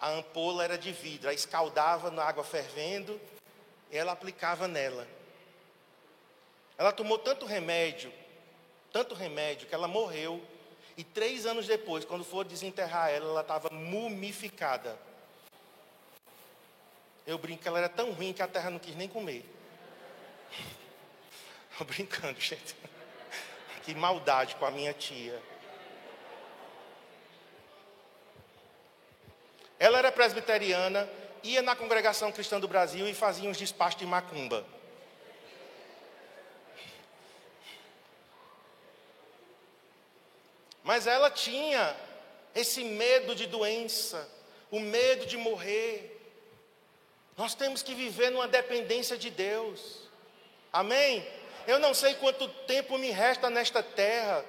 A 0.00 0.10
ampola 0.10 0.64
era 0.64 0.76
de 0.76 0.92
vidro. 0.92 1.28
Aí 1.28 1.34
escaldava 1.34 2.10
na 2.10 2.24
água 2.24 2.44
fervendo. 2.44 3.20
E 3.90 3.96
ela 3.96 4.12
aplicava 4.12 4.68
nela. 4.68 5.06
Ela 6.76 6.92
tomou 6.92 7.18
tanto 7.18 7.46
remédio, 7.46 8.12
tanto 8.92 9.14
remédio, 9.14 9.68
que 9.68 9.74
ela 9.74 9.86
morreu. 9.86 10.42
E 10.96 11.04
três 11.04 11.46
anos 11.46 11.66
depois, 11.66 12.04
quando 12.04 12.24
for 12.24 12.44
desenterrar 12.44 13.10
ela, 13.10 13.30
ela 13.30 13.40
estava 13.40 13.70
mumificada. 13.70 14.98
Eu 17.26 17.38
brinco 17.38 17.62
que 17.62 17.68
ela 17.68 17.78
era 17.78 17.88
tão 17.88 18.12
ruim 18.12 18.32
que 18.32 18.42
a 18.42 18.48
terra 18.48 18.70
não 18.70 18.78
quis 18.78 18.96
nem 18.96 19.08
comer. 19.08 19.44
Estou 21.70 21.86
brincando, 21.86 22.40
gente. 22.40 22.76
Que 23.84 23.96
maldade 23.96 24.54
com 24.54 24.64
a 24.64 24.70
minha 24.70 24.92
tia. 24.92 25.42
Ela 29.76 29.98
era 29.98 30.12
presbiteriana, 30.12 31.10
ia 31.42 31.60
na 31.60 31.74
congregação 31.74 32.30
cristã 32.30 32.60
do 32.60 32.68
Brasil 32.68 33.08
e 33.08 33.12
fazia 33.12 33.50
uns 33.50 33.56
despachos 33.56 33.98
de 33.98 34.06
macumba. 34.06 34.64
Mas 40.82 41.06
ela 41.06 41.30
tinha 41.30 41.96
esse 42.54 42.84
medo 42.84 43.34
de 43.34 43.46
doença, 43.46 44.28
o 44.70 44.80
medo 44.80 45.26
de 45.26 45.36
morrer. 45.36 46.20
Nós 47.36 47.54
temos 47.54 47.82
que 47.82 47.94
viver 47.94 48.30
numa 48.30 48.48
dependência 48.48 49.16
de 49.16 49.30
Deus. 49.30 50.08
Amém? 50.72 51.26
Eu 51.66 51.78
não 51.78 51.94
sei 51.94 52.14
quanto 52.14 52.48
tempo 52.48 52.98
me 52.98 53.10
resta 53.10 53.48
nesta 53.48 53.82
terra. 53.82 54.44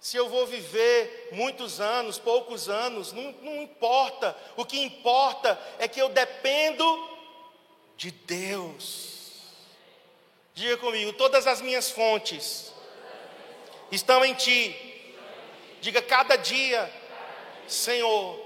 Se 0.00 0.16
eu 0.16 0.28
vou 0.28 0.46
viver 0.46 1.30
muitos 1.32 1.80
anos, 1.80 2.18
poucos 2.18 2.68
anos, 2.68 3.12
não, 3.12 3.32
não 3.42 3.62
importa. 3.62 4.36
O 4.56 4.64
que 4.64 4.78
importa 4.78 5.58
é 5.78 5.88
que 5.88 6.00
eu 6.00 6.08
dependo 6.08 6.84
de 7.96 8.10
Deus. 8.10 9.14
Diga 10.54 10.76
comigo: 10.76 11.12
todas 11.14 11.46
as 11.46 11.60
minhas 11.60 11.90
fontes 11.90 12.72
estão 13.90 14.24
em 14.24 14.34
Ti. 14.34 14.83
Diga 15.84 16.00
cada 16.00 16.36
dia, 16.36 16.90
Senhor, 17.68 18.42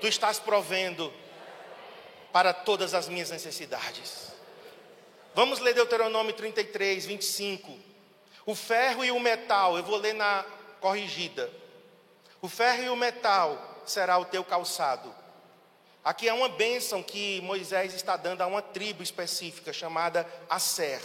Tu 0.00 0.06
estás 0.06 0.38
provendo 0.38 1.12
para 2.30 2.52
todas 2.52 2.94
as 2.94 3.08
minhas 3.08 3.28
necessidades. 3.28 4.30
Vamos 5.34 5.58
ler 5.58 5.74
Deuteronômio 5.74 6.32
33, 6.32 7.06
25. 7.06 7.76
O 8.46 8.54
ferro 8.54 9.04
e 9.04 9.10
o 9.10 9.18
metal, 9.18 9.76
eu 9.76 9.82
vou 9.82 9.96
ler 9.96 10.12
na 10.12 10.44
corrigida. 10.80 11.50
O 12.40 12.48
ferro 12.48 12.84
e 12.84 12.88
o 12.88 12.94
metal 12.94 13.82
será 13.84 14.16
o 14.18 14.24
teu 14.24 14.44
calçado. 14.44 15.12
Aqui 16.04 16.28
é 16.28 16.32
uma 16.32 16.50
bênção 16.50 17.02
que 17.02 17.40
Moisés 17.40 17.94
está 17.94 18.16
dando 18.16 18.42
a 18.42 18.46
uma 18.46 18.62
tribo 18.62 19.02
específica 19.02 19.72
chamada 19.72 20.24
Aser. 20.48 21.02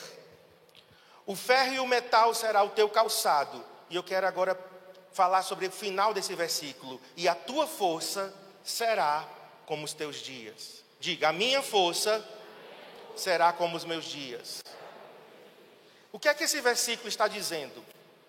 O 1.25 1.35
ferro 1.35 1.73
e 1.73 1.79
o 1.79 1.87
metal 1.87 2.35
será 2.35 2.61
o 2.61 2.69
teu 2.69 2.87
calçado. 2.87 3.65
E 3.89 3.95
eu 3.95 4.03
quero 4.03 4.27
agora 4.27 4.69
falar 5.13 5.43
sobre 5.43 5.67
o 5.67 5.71
final 5.71 6.13
desse 6.13 6.33
versículo. 6.35 6.99
E 7.15 7.27
a 7.27 7.35
tua 7.35 7.67
força 7.67 8.33
será 8.63 9.27
como 9.65 9.85
os 9.85 9.93
teus 9.93 10.17
dias. 10.17 10.83
Diga, 10.99 11.29
a 11.29 11.33
minha 11.33 11.61
força 11.61 12.25
será 13.15 13.51
como 13.51 13.75
os 13.75 13.85
meus 13.85 14.05
dias. 14.05 14.63
O 16.11 16.19
que 16.19 16.27
é 16.27 16.33
que 16.33 16.43
esse 16.43 16.59
versículo 16.61 17.07
está 17.07 17.27
dizendo? 17.27 17.83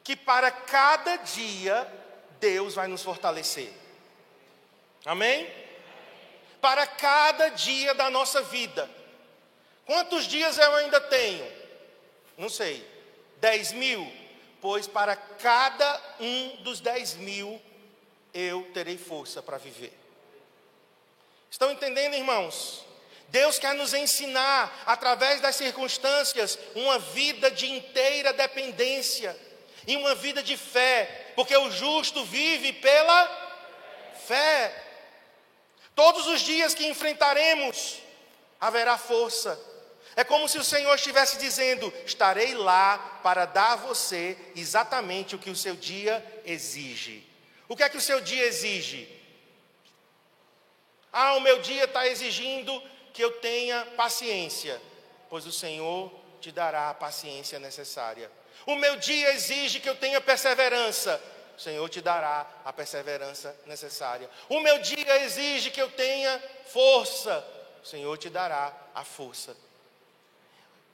Que 0.04 0.16
para 0.16 0.50
cada 0.50 1.16
dia 1.16 1.86
Deus 2.40 2.74
vai 2.74 2.88
nos 2.88 3.02
fortalecer. 3.02 3.72
Amém? 5.04 5.50
Para 6.60 6.86
cada 6.86 7.48
dia 7.48 7.94
da 7.94 8.08
nossa 8.08 8.42
vida. 8.42 8.88
Quantos 9.84 10.26
dias 10.26 10.58
eu 10.58 10.74
ainda 10.76 11.00
tenho? 11.00 11.46
Não 12.38 12.48
sei. 12.48 12.86
Dez 13.40 13.72
mil? 13.72 14.21
Pois 14.62 14.86
para 14.86 15.16
cada 15.16 16.00
um 16.20 16.62
dos 16.62 16.80
dez 16.80 17.14
mil 17.14 17.60
eu 18.32 18.70
terei 18.72 18.96
força 18.96 19.42
para 19.42 19.58
viver. 19.58 19.92
Estão 21.50 21.70
entendendo, 21.72 22.14
irmãos? 22.14 22.86
Deus 23.28 23.58
quer 23.58 23.74
nos 23.74 23.92
ensinar, 23.92 24.84
através 24.86 25.40
das 25.40 25.56
circunstâncias, 25.56 26.58
uma 26.76 26.98
vida 26.98 27.50
de 27.50 27.68
inteira 27.70 28.32
dependência 28.32 29.36
e 29.86 29.96
uma 29.96 30.14
vida 30.14 30.42
de 30.42 30.56
fé, 30.56 31.32
porque 31.34 31.56
o 31.56 31.70
justo 31.70 32.24
vive 32.24 32.72
pela 32.74 33.26
fé. 34.26 34.84
Todos 35.94 36.26
os 36.28 36.40
dias 36.40 36.72
que 36.72 36.86
enfrentaremos, 36.86 37.98
haverá 38.60 38.96
força. 38.96 39.58
É 40.14 40.22
como 40.24 40.48
se 40.48 40.58
o 40.58 40.64
Senhor 40.64 40.94
estivesse 40.94 41.38
dizendo: 41.38 41.92
estarei 42.04 42.54
lá 42.54 42.98
para 43.22 43.44
dar 43.44 43.72
a 43.72 43.76
você 43.76 44.36
exatamente 44.54 45.34
o 45.34 45.38
que 45.38 45.50
o 45.50 45.56
seu 45.56 45.74
dia 45.74 46.24
exige. 46.44 47.26
O 47.68 47.76
que 47.76 47.82
é 47.82 47.88
que 47.88 47.96
o 47.96 48.00
seu 48.00 48.20
dia 48.20 48.44
exige? 48.44 49.08
Ah, 51.12 51.34
o 51.34 51.40
meu 51.40 51.60
dia 51.60 51.84
está 51.84 52.06
exigindo 52.06 52.82
que 53.12 53.22
eu 53.22 53.32
tenha 53.32 53.84
paciência, 53.96 54.80
pois 55.28 55.46
o 55.46 55.52
Senhor 55.52 56.12
te 56.40 56.50
dará 56.50 56.90
a 56.90 56.94
paciência 56.94 57.58
necessária. 57.58 58.30
O 58.66 58.76
meu 58.76 58.96
dia 58.96 59.32
exige 59.34 59.80
que 59.80 59.88
eu 59.88 59.96
tenha 59.96 60.20
perseverança, 60.20 61.20
o 61.56 61.60
Senhor 61.60 61.88
te 61.88 62.00
dará 62.00 62.46
a 62.64 62.72
perseverança 62.72 63.54
necessária. 63.66 64.28
O 64.48 64.60
meu 64.60 64.78
dia 64.78 65.24
exige 65.24 65.70
que 65.70 65.80
eu 65.80 65.90
tenha 65.90 66.42
força, 66.66 67.44
o 67.82 67.86
Senhor 67.86 68.16
te 68.16 68.30
dará 68.30 68.72
a 68.94 69.04
força. 69.04 69.56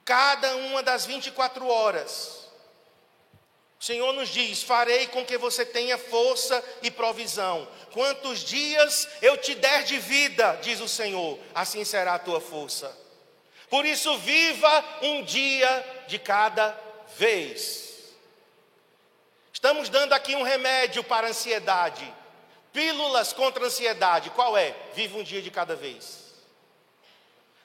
Cada 0.09 0.57
uma 0.57 0.83
das 0.83 1.05
24 1.05 1.69
horas, 1.69 2.49
o 3.79 3.85
Senhor 3.85 4.11
nos 4.15 4.31
diz: 4.31 4.63
farei 4.63 5.07
com 5.09 5.23
que 5.23 5.37
você 5.37 5.67
tenha 5.67 5.99
força 5.99 6.65
e 6.81 6.91
provisão. 6.91 7.69
Quantos 7.93 8.41
dias 8.41 9.07
eu 9.21 9.37
te 9.37 9.55
der 9.55 9.85
de 9.85 9.99
vida, 9.99 10.59
diz 10.63 10.81
o 10.81 10.89
Senhor, 10.89 11.39
assim 11.55 11.85
será 11.85 12.15
a 12.15 12.19
tua 12.19 12.41
força. 12.41 12.91
Por 13.69 13.85
isso, 13.85 14.17
viva 14.21 14.83
um 15.03 15.23
dia 15.25 16.05
de 16.09 16.19
cada 16.19 16.75
vez. 17.19 18.15
Estamos 19.53 19.91
dando 19.91 20.15
aqui 20.15 20.35
um 20.35 20.43
remédio 20.43 21.05
para 21.05 21.27
a 21.27 21.31
ansiedade. 21.31 22.15
Pílulas 22.73 23.35
contra 23.35 23.63
a 23.63 23.67
ansiedade. 23.67 24.31
Qual 24.31 24.57
é? 24.57 24.75
Viva 24.95 25.19
um 25.19 25.23
dia 25.23 25.43
de 25.43 25.51
cada 25.51 25.77
vez. 25.77 26.33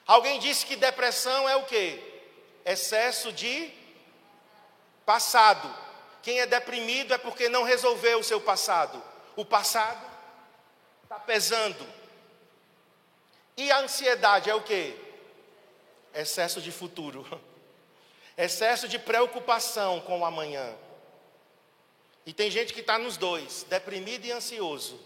Alguém 0.06 0.38
disse 0.38 0.66
que 0.66 0.76
depressão 0.76 1.48
é 1.48 1.56
o 1.56 1.62
quê? 1.62 2.10
Excesso 2.64 3.32
de 3.32 3.72
passado. 5.04 5.72
Quem 6.22 6.40
é 6.40 6.46
deprimido 6.46 7.12
é 7.12 7.18
porque 7.18 7.48
não 7.48 7.62
resolveu 7.62 8.20
o 8.20 8.24
seu 8.24 8.40
passado. 8.40 9.02
O 9.36 9.44
passado 9.44 10.02
está 11.02 11.18
pesando. 11.18 11.86
E 13.56 13.70
a 13.70 13.80
ansiedade 13.80 14.48
é 14.48 14.54
o 14.54 14.62
que? 14.62 14.98
Excesso 16.14 16.60
de 16.60 16.72
futuro. 16.72 17.24
Excesso 18.36 18.88
de 18.88 18.98
preocupação 18.98 20.00
com 20.00 20.20
o 20.20 20.24
amanhã. 20.24 20.74
E 22.26 22.32
tem 22.32 22.50
gente 22.50 22.72
que 22.72 22.80
está 22.80 22.98
nos 22.98 23.16
dois, 23.16 23.64
deprimido 23.68 24.24
e 24.24 24.32
ansioso. 24.32 24.98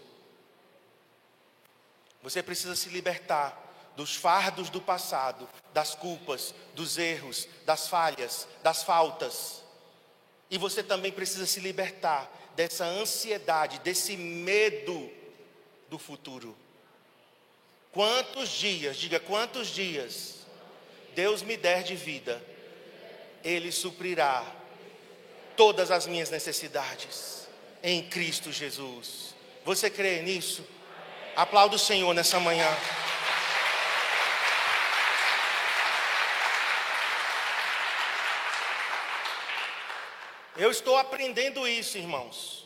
Você 2.23 2.41
precisa 2.41 2.75
se 2.75 2.89
libertar 2.89 3.68
dos 3.99 4.15
fardos 4.15 4.69
do 4.69 4.79
passado, 4.79 5.45
das 5.73 5.93
culpas, 5.93 6.55
dos 6.73 6.97
erros, 6.97 7.49
das 7.65 7.89
falhas, 7.89 8.47
das 8.63 8.81
faltas. 8.81 9.61
E 10.49 10.57
você 10.57 10.81
também 10.81 11.11
precisa 11.11 11.45
se 11.45 11.59
libertar 11.59 12.31
dessa 12.55 12.85
ansiedade, 12.85 13.77
desse 13.79 14.15
medo 14.15 15.11
do 15.89 15.99
futuro. 15.99 16.55
Quantos 17.91 18.47
dias, 18.47 18.95
diga 18.95 19.19
quantos 19.19 19.67
dias, 19.67 20.47
Deus 21.13 21.41
me 21.41 21.57
der 21.57 21.83
de 21.83 21.97
vida, 21.97 22.41
Ele 23.43 23.69
suprirá 23.69 24.45
todas 25.57 25.91
as 25.91 26.07
minhas 26.07 26.29
necessidades 26.29 27.49
em 27.83 28.01
Cristo 28.07 28.49
Jesus. 28.49 29.35
Você 29.65 29.89
crê 29.89 30.21
nisso? 30.21 30.65
Aplauda 31.35 31.75
o 31.75 31.79
Senhor 31.79 32.13
nessa 32.13 32.39
manhã. 32.39 32.65
Eu 40.59 40.69
estou 40.69 40.97
aprendendo 40.97 41.65
isso, 41.65 41.97
irmãos. 41.97 42.65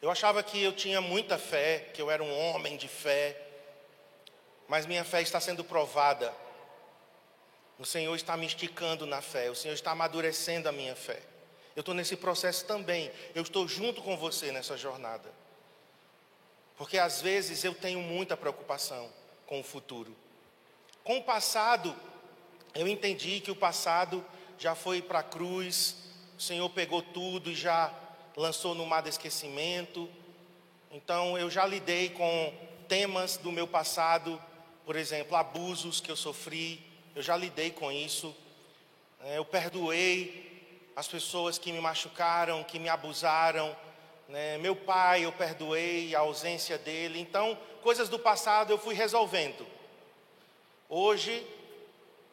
Eu 0.00 0.12
achava 0.12 0.44
que 0.44 0.62
eu 0.62 0.72
tinha 0.72 1.00
muita 1.00 1.36
fé, 1.36 1.90
que 1.92 2.00
eu 2.00 2.08
era 2.08 2.22
um 2.22 2.38
homem 2.38 2.76
de 2.76 2.86
fé, 2.86 3.36
mas 4.68 4.86
minha 4.86 5.02
fé 5.02 5.22
está 5.22 5.40
sendo 5.40 5.64
provada. 5.64 6.32
O 7.80 7.84
Senhor 7.84 8.14
está 8.14 8.36
me 8.36 8.46
esticando 8.46 9.06
na 9.06 9.20
fé, 9.20 9.50
o 9.50 9.56
Senhor 9.56 9.74
está 9.74 9.90
amadurecendo 9.90 10.68
a 10.68 10.72
minha 10.72 10.94
fé. 10.94 11.20
Eu 11.74 11.80
estou 11.80 11.96
nesse 11.96 12.14
processo 12.14 12.64
também, 12.64 13.10
eu 13.34 13.42
estou 13.42 13.66
junto 13.66 14.00
com 14.00 14.16
você 14.16 14.52
nessa 14.52 14.76
jornada. 14.76 15.28
Porque 16.76 16.96
às 16.96 17.20
vezes 17.20 17.64
eu 17.64 17.74
tenho 17.74 17.98
muita 17.98 18.36
preocupação 18.36 19.12
com 19.46 19.58
o 19.58 19.64
futuro. 19.64 20.16
Com 21.02 21.18
o 21.18 21.24
passado, 21.24 21.92
eu 22.72 22.86
entendi 22.86 23.40
que 23.40 23.50
o 23.50 23.56
passado 23.56 24.24
já 24.58 24.74
foi 24.74 25.00
para 25.00 25.20
a 25.20 25.22
cruz, 25.22 25.96
o 26.36 26.42
Senhor 26.42 26.68
pegou 26.70 27.00
tudo 27.00 27.50
e 27.50 27.54
já 27.54 27.92
lançou 28.36 28.74
no 28.74 28.84
mar 28.84 29.02
de 29.02 29.08
esquecimento. 29.08 30.08
Então 30.90 31.38
eu 31.38 31.48
já 31.48 31.64
lidei 31.64 32.10
com 32.10 32.52
temas 32.88 33.36
do 33.36 33.52
meu 33.52 33.66
passado, 33.66 34.40
por 34.84 34.96
exemplo, 34.96 35.36
abusos 35.36 36.00
que 36.00 36.10
eu 36.10 36.16
sofri, 36.16 36.84
eu 37.14 37.22
já 37.22 37.36
lidei 37.36 37.70
com 37.70 37.92
isso. 37.92 38.34
É, 39.20 39.38
eu 39.38 39.44
perdoei 39.44 40.92
as 40.96 41.06
pessoas 41.06 41.58
que 41.58 41.70
me 41.70 41.80
machucaram, 41.80 42.64
que 42.64 42.78
me 42.78 42.88
abusaram. 42.88 43.76
Né? 44.28 44.58
Meu 44.58 44.74
pai, 44.74 45.24
eu 45.24 45.32
perdoei 45.32 46.14
a 46.14 46.20
ausência 46.20 46.76
dele. 46.78 47.20
Então, 47.20 47.56
coisas 47.82 48.08
do 48.08 48.18
passado 48.18 48.72
eu 48.72 48.78
fui 48.78 48.94
resolvendo. 48.94 49.66
Hoje, 50.88 51.46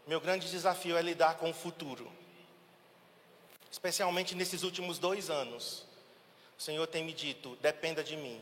meu 0.08 0.22
grande 0.22 0.50
desafio 0.50 0.98
é 0.98 1.02
lidar 1.02 1.36
com 1.36 1.50
o 1.50 1.54
futuro. 1.54 2.12
Especialmente 3.72 4.36
nesses 4.36 4.64
últimos 4.64 5.00
dois 5.00 5.30
anos. 5.30 5.84
O 6.58 6.62
Senhor 6.62 6.86
tem 6.88 7.04
me 7.04 7.14
dito: 7.14 7.58
dependa 7.62 8.04
de 8.04 8.16
mim. 8.16 8.42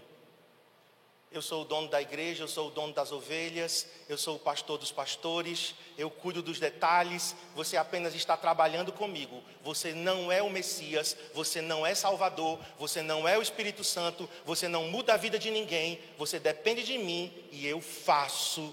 Eu 1.31 1.41
sou 1.41 1.63
o 1.63 1.65
dono 1.65 1.87
da 1.87 1.99
igreja, 1.99 2.43
eu 2.43 2.47
sou 2.47 2.67
o 2.67 2.71
dono 2.71 2.93
das 2.93 3.11
ovelhas, 3.11 3.87
eu 4.07 4.19
sou 4.19 4.35
o 4.35 4.39
pastor 4.39 4.77
dos 4.77 4.91
pastores, 4.91 5.73
eu 5.97 6.07
cuido 6.07 6.43
dos 6.43 6.59
detalhes, 6.59 7.35
você 7.55 7.75
apenas 7.75 8.13
está 8.13 8.37
trabalhando 8.37 8.91
comigo. 8.91 9.43
Você 9.63 9.93
não 9.93 10.31
é 10.31 10.43
o 10.43 10.49
Messias, 10.51 11.17
você 11.33 11.59
não 11.59 11.83
é 11.83 11.95
Salvador, 11.95 12.59
você 12.77 13.01
não 13.01 13.27
é 13.27 13.35
o 13.35 13.41
Espírito 13.41 13.83
Santo, 13.83 14.29
você 14.45 14.67
não 14.67 14.89
muda 14.89 15.15
a 15.15 15.17
vida 15.17 15.39
de 15.39 15.49
ninguém, 15.49 15.99
você 16.19 16.37
depende 16.39 16.83
de 16.83 16.99
mim 16.99 17.33
e 17.51 17.65
eu 17.65 17.81
faço 17.81 18.71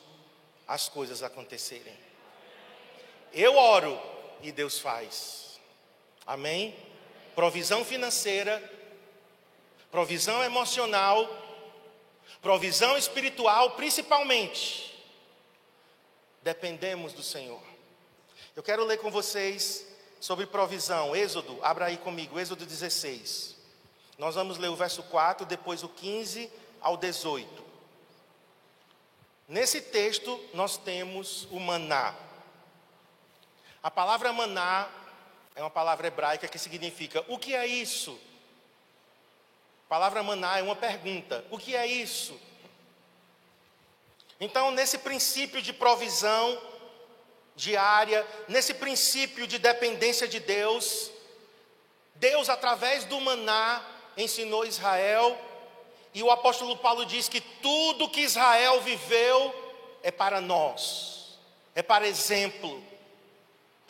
as 0.68 0.86
coisas 0.86 1.22
acontecerem. 1.22 2.09
Eu 3.32 3.56
oro 3.56 4.00
e 4.42 4.50
Deus 4.50 4.78
faz. 4.78 5.60
Amém? 6.26 6.74
Provisão 7.34 7.84
financeira, 7.84 8.62
provisão 9.90 10.42
emocional, 10.42 11.28
provisão 12.42 12.96
espiritual, 12.96 13.72
principalmente, 13.72 14.94
dependemos 16.42 17.12
do 17.12 17.22
Senhor. 17.22 17.60
Eu 18.56 18.62
quero 18.62 18.84
ler 18.84 18.98
com 18.98 19.10
vocês 19.10 19.86
sobre 20.20 20.46
provisão, 20.46 21.14
Êxodo, 21.14 21.58
abra 21.62 21.86
aí 21.86 21.96
comigo, 21.96 22.38
Êxodo 22.38 22.66
16. 22.66 23.56
Nós 24.18 24.34
vamos 24.34 24.58
ler 24.58 24.68
o 24.68 24.76
verso 24.76 25.02
4, 25.04 25.46
depois 25.46 25.82
o 25.82 25.88
15 25.88 26.50
ao 26.80 26.96
18. 26.96 27.64
Nesse 29.48 29.80
texto, 29.80 30.38
nós 30.52 30.76
temos 30.76 31.48
o 31.50 31.58
maná. 31.58 32.14
A 33.82 33.90
palavra 33.90 34.32
maná 34.32 34.88
é 35.54 35.62
uma 35.62 35.70
palavra 35.70 36.06
hebraica 36.06 36.48
que 36.48 36.58
significa: 36.58 37.24
o 37.28 37.38
que 37.38 37.54
é 37.54 37.66
isso? 37.66 38.18
A 39.86 39.88
palavra 39.88 40.22
maná 40.22 40.58
é 40.58 40.62
uma 40.62 40.76
pergunta: 40.76 41.44
o 41.50 41.58
que 41.58 41.74
é 41.74 41.86
isso? 41.86 42.38
Então, 44.38 44.70
nesse 44.70 44.98
princípio 44.98 45.60
de 45.60 45.72
provisão 45.72 46.60
diária, 47.56 48.26
nesse 48.48 48.72
princípio 48.74 49.46
de 49.46 49.58
dependência 49.58 50.26
de 50.26 50.40
Deus, 50.40 51.10
Deus, 52.14 52.48
através 52.48 53.04
do 53.04 53.20
maná, 53.20 53.84
ensinou 54.16 54.64
Israel, 54.64 55.38
e 56.12 56.22
o 56.22 56.30
apóstolo 56.30 56.76
Paulo 56.76 57.06
diz 57.06 57.28
que 57.28 57.40
tudo 57.40 58.08
que 58.08 58.20
Israel 58.20 58.80
viveu 58.80 59.54
é 60.02 60.10
para 60.10 60.40
nós, 60.40 61.38
é 61.74 61.82
para 61.82 62.06
exemplo. 62.06 62.89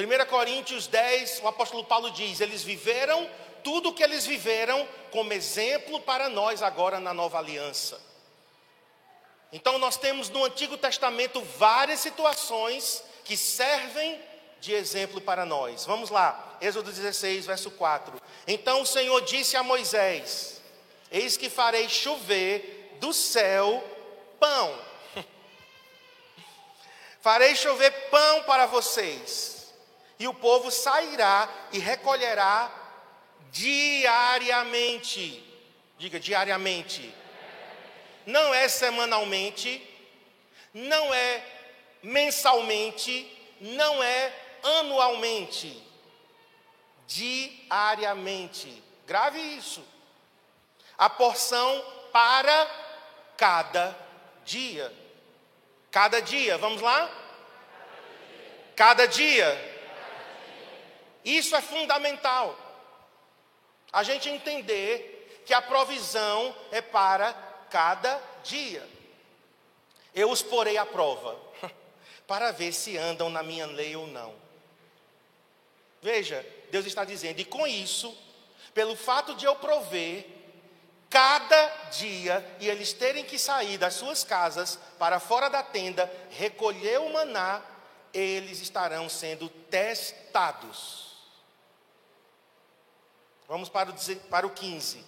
1 0.01 0.27
Coríntios 0.27 0.87
10, 0.87 1.41
o 1.43 1.49
apóstolo 1.49 1.85
Paulo 1.85 2.11
diz: 2.11 2.41
eles 2.41 2.63
viveram 2.63 3.29
tudo 3.63 3.91
o 3.91 3.95
que 3.95 4.03
eles 4.03 4.25
viveram 4.25 4.89
como 5.11 5.33
exemplo 5.35 6.01
para 6.01 6.31
nós 6.31 6.63
agora 6.63 6.99
na 6.99 7.13
nova 7.13 7.39
aliança. 7.39 8.01
Então 9.53 9.79
nós 9.79 9.99
temos 9.99 10.31
no 10.31 10.45
Antigo 10.45 10.79
Testamento 10.79 11.43
várias 11.59 12.01
situações 12.01 13.05
que 13.25 13.37
servem 13.37 14.19
de 14.61 14.73
exemplo 14.73 15.21
para 15.21 15.45
nós. 15.45 15.85
Vamos 15.85 16.09
lá, 16.09 16.57
Êxodo 16.63 16.91
16, 16.91 17.45
verso 17.45 17.71
4. 17.73 18.21
Então 18.47 18.81
o 18.81 18.87
Senhor 18.87 19.21
disse 19.21 19.55
a 19.55 19.63
Moisés: 19.63 20.63
Eis 21.11 21.37
que 21.37 21.51
farei 21.51 21.89
chover 21.91 22.97
do 23.01 23.13
céu 23.13 23.85
pão. 24.39 24.79
farei 27.21 27.55
chover 27.55 27.91
pão 28.09 28.45
para 28.45 28.67
vocês, 28.67 29.60
e 30.21 30.29
o 30.29 30.35
povo 30.35 30.71
sairá 30.71 31.49
e 31.73 31.79
recolherá 31.79 32.71
diariamente. 33.51 35.43
Diga 35.97 36.21
diariamente. 36.21 37.15
Não 38.27 38.53
é 38.53 38.69
semanalmente, 38.69 39.83
não 40.75 41.15
é 41.15 41.43
mensalmente, 42.03 43.35
não 43.63 44.03
é 44.03 44.31
anualmente. 44.63 45.83
Diariamente. 47.07 48.85
Grave 49.07 49.41
isso. 49.41 49.83
A 50.99 51.09
porção 51.09 51.83
para 52.13 52.71
cada 53.39 53.97
dia. 54.45 54.93
Cada 55.91 56.21
dia, 56.21 56.59
vamos 56.59 56.83
lá? 56.83 57.11
Cada 58.77 59.09
dia. 59.09 59.70
Isso 61.25 61.55
é 61.55 61.61
fundamental. 61.61 62.57
A 63.93 64.03
gente 64.03 64.29
entender 64.29 65.43
que 65.45 65.55
a 65.55 65.61
provisão 65.61 66.55
é 66.71 66.81
para 66.81 67.33
cada 67.71 68.21
dia. 68.45 68.87
Eu 70.15 70.31
os 70.31 70.43
porei 70.43 70.77
à 70.77 70.87
prova, 70.87 71.39
para 72.27 72.53
ver 72.53 72.73
se 72.73 72.97
andam 72.97 73.31
na 73.31 73.43
minha 73.43 73.67
lei 73.67 73.95
ou 73.97 74.07
não. 74.07 74.35
Veja, 76.03 76.45
Deus 76.71 76.87
está 76.87 77.05
dizendo, 77.05 77.41
e 77.41 77.45
com 77.45 77.67
isso, 77.67 78.17
pelo 78.73 78.97
fato 78.97 79.35
de 79.35 79.45
eu 79.45 79.55
prover, 79.57 80.27
cada 81.11 81.67
dia, 81.91 82.57
e 82.61 82.69
eles 82.69 82.93
terem 82.93 83.25
que 83.25 83.39
sair 83.39 83.77
das 83.77 83.95
suas 83.95 84.23
casas 84.23 84.79
para 84.99 85.19
fora 85.19 85.51
da 85.51 85.63
tenda, 85.63 86.11
recolher 86.31 87.01
o 87.01 87.13
maná, 87.13 87.61
eles 88.15 88.61
estarão 88.61 89.09
sendo 89.09 89.49
testados. 89.49 91.10
Vamos 93.51 93.69
para 93.69 93.91
o, 93.91 94.17
para 94.31 94.47
o 94.47 94.51
15. 94.51 95.05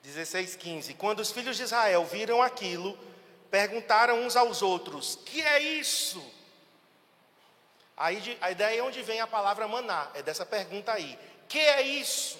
16, 0.00 0.54
15. 0.54 0.94
Quando 0.94 1.18
os 1.18 1.32
filhos 1.32 1.56
de 1.56 1.64
Israel 1.64 2.04
viram 2.04 2.40
aquilo, 2.40 2.96
perguntaram 3.50 4.20
uns 4.20 4.36
aos 4.36 4.62
outros: 4.62 5.18
Que 5.26 5.42
é 5.42 5.58
isso? 5.60 6.24
Aí 7.96 8.38
a 8.40 8.52
ideia 8.52 8.78
é 8.78 8.82
onde 8.82 9.02
vem 9.02 9.20
a 9.20 9.26
palavra 9.26 9.66
maná, 9.66 10.08
é 10.14 10.22
dessa 10.22 10.46
pergunta 10.46 10.92
aí: 10.92 11.18
Que 11.48 11.58
é 11.58 11.82
isso? 11.82 12.38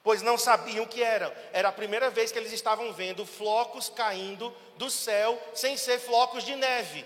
Pois 0.00 0.22
não 0.22 0.38
sabiam 0.38 0.84
o 0.84 0.88
que 0.88 1.02
era. 1.02 1.36
Era 1.52 1.70
a 1.70 1.72
primeira 1.72 2.10
vez 2.10 2.30
que 2.30 2.38
eles 2.38 2.52
estavam 2.52 2.92
vendo 2.92 3.26
flocos 3.26 3.88
caindo 3.88 4.56
do 4.76 4.88
céu 4.88 5.42
sem 5.52 5.76
ser 5.76 5.98
flocos 5.98 6.44
de 6.44 6.54
neve. 6.54 7.04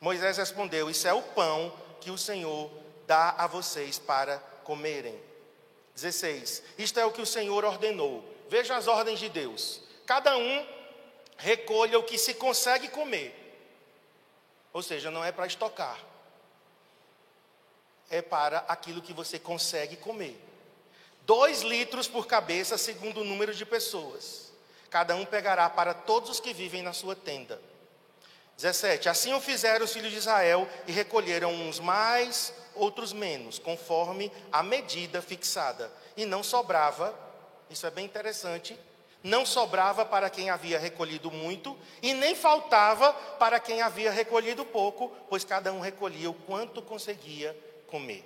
Moisés 0.00 0.38
respondeu: 0.38 0.88
Isso 0.88 1.06
é 1.06 1.12
o 1.12 1.20
pão 1.20 1.70
que 2.00 2.10
o 2.10 2.16
Senhor 2.16 2.87
dá 3.08 3.30
a 3.38 3.46
vocês 3.46 3.98
para 3.98 4.38
comerem. 4.62 5.18
16. 5.94 6.62
Isto 6.76 7.00
é 7.00 7.06
o 7.06 7.10
que 7.10 7.22
o 7.22 7.26
Senhor 7.26 7.64
ordenou. 7.64 8.22
Veja 8.50 8.76
as 8.76 8.86
ordens 8.86 9.18
de 9.18 9.30
Deus. 9.30 9.80
Cada 10.06 10.36
um 10.36 10.66
recolha 11.38 11.98
o 11.98 12.02
que 12.04 12.18
se 12.18 12.34
consegue 12.34 12.88
comer. 12.88 13.34
Ou 14.74 14.82
seja, 14.82 15.10
não 15.10 15.24
é 15.24 15.32
para 15.32 15.46
estocar. 15.46 15.98
É 18.10 18.20
para 18.20 18.58
aquilo 18.68 19.02
que 19.02 19.14
você 19.14 19.38
consegue 19.38 19.96
comer. 19.96 20.38
Dois 21.22 21.62
litros 21.62 22.06
por 22.06 22.26
cabeça, 22.26 22.76
segundo 22.76 23.22
o 23.22 23.24
número 23.24 23.54
de 23.54 23.64
pessoas. 23.64 24.52
Cada 24.90 25.16
um 25.16 25.24
pegará 25.24 25.68
para 25.68 25.94
todos 25.94 26.28
os 26.28 26.40
que 26.40 26.52
vivem 26.52 26.82
na 26.82 26.92
sua 26.92 27.16
tenda. 27.16 27.60
17. 28.58 29.08
Assim 29.08 29.32
o 29.32 29.40
fizeram 29.40 29.84
os 29.84 29.92
filhos 29.92 30.10
de 30.10 30.18
Israel 30.18 30.68
e 30.86 30.90
recolheram 30.90 31.52
uns 31.54 31.78
mais, 31.78 32.52
outros 32.74 33.12
menos, 33.12 33.56
conforme 33.56 34.32
a 34.50 34.64
medida 34.64 35.22
fixada. 35.22 35.90
E 36.16 36.26
não 36.26 36.42
sobrava, 36.42 37.16
isso 37.70 37.86
é 37.86 37.90
bem 37.90 38.04
interessante, 38.04 38.76
Não 39.20 39.44
sobrava 39.44 40.04
para 40.04 40.30
quem 40.30 40.48
havia 40.48 40.78
recolhido 40.78 41.28
muito, 41.28 41.76
e 42.00 42.14
nem 42.14 42.36
faltava 42.36 43.12
para 43.12 43.58
quem 43.58 43.82
havia 43.82 44.12
recolhido 44.12 44.64
pouco, 44.64 45.10
pois 45.28 45.42
cada 45.42 45.72
um 45.72 45.80
recolhia 45.80 46.30
o 46.30 46.34
quanto 46.34 46.80
conseguia 46.80 47.56
comer. 47.88 48.24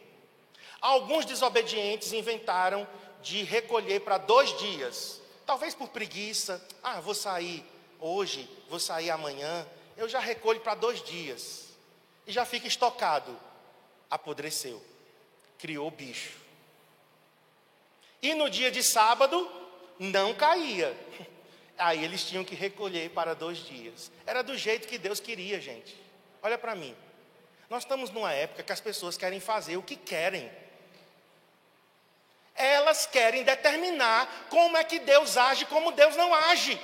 Alguns 0.83 1.25
desobedientes 1.25 2.13
inventaram 2.13 2.87
de 3.23 3.43
recolher 3.43 4.01
para 4.01 4.19
dois 4.19 4.55
dias, 4.59 5.19
talvez 5.47 5.75
por 5.75 5.89
preguiça. 5.89 6.63
Ah, 6.83 7.01
vou 7.01 7.15
sair 7.15 7.65
hoje, 7.99 8.47
vou 8.69 8.79
sair 8.79 9.11
amanhã, 9.11 9.67
eu 9.97 10.09
já 10.09 10.21
recolho 10.21 10.61
para 10.61 10.75
dois 10.75 11.03
dias, 11.03 11.69
e 12.27 12.33
já 12.33 12.45
fica 12.45 12.67
estocado. 12.67 13.39
Apodreceu, 14.11 14.83
criou 15.59 15.91
bicho. 15.91 16.39
E 18.21 18.35
no 18.35 18.49
dia 18.49 18.71
de 18.71 18.83
sábado, 18.83 19.51
não 19.99 20.35
caía. 20.35 20.97
Aí 21.79 22.05
eles 22.05 22.25
tinham 22.25 22.45
que 22.45 22.55
recolher 22.55 23.11
para 23.11 23.35
dois 23.35 23.59
dias. 23.59 24.13
Era 24.27 24.43
do 24.43 24.57
jeito 24.57 24.87
que 24.87 24.99
Deus 24.99 25.19
queria, 25.19 25.61
gente. 25.61 25.97
Olha 26.43 26.59
para 26.59 26.75
mim. 26.75 26.95
Nós 27.69 27.83
estamos 27.83 28.11
numa 28.11 28.33
época 28.33 28.63
que 28.63 28.73
as 28.73 28.81
pessoas 28.81 29.17
querem 29.17 29.41
fazer 29.41 29.77
o 29.77 29.83
que 29.83 29.97
querem. 29.97 30.51
Elas 32.55 33.07
querem 33.07 33.43
determinar 33.43 34.47
como 34.51 34.77
é 34.77 34.85
que 34.85 34.99
Deus 34.99 35.37
age, 35.37 35.65
como 35.65 35.91
Deus 35.91 36.15
não 36.15 36.35
age. 36.35 36.79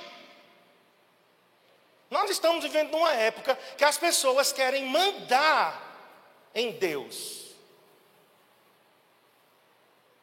Nós 2.09 2.29
estamos 2.29 2.63
vivendo 2.63 2.91
numa 2.91 3.13
época 3.13 3.55
que 3.77 3.83
as 3.83 3.97
pessoas 3.97 4.51
querem 4.51 4.85
mandar 4.85 5.89
em 6.55 6.71
Deus. 6.71 7.39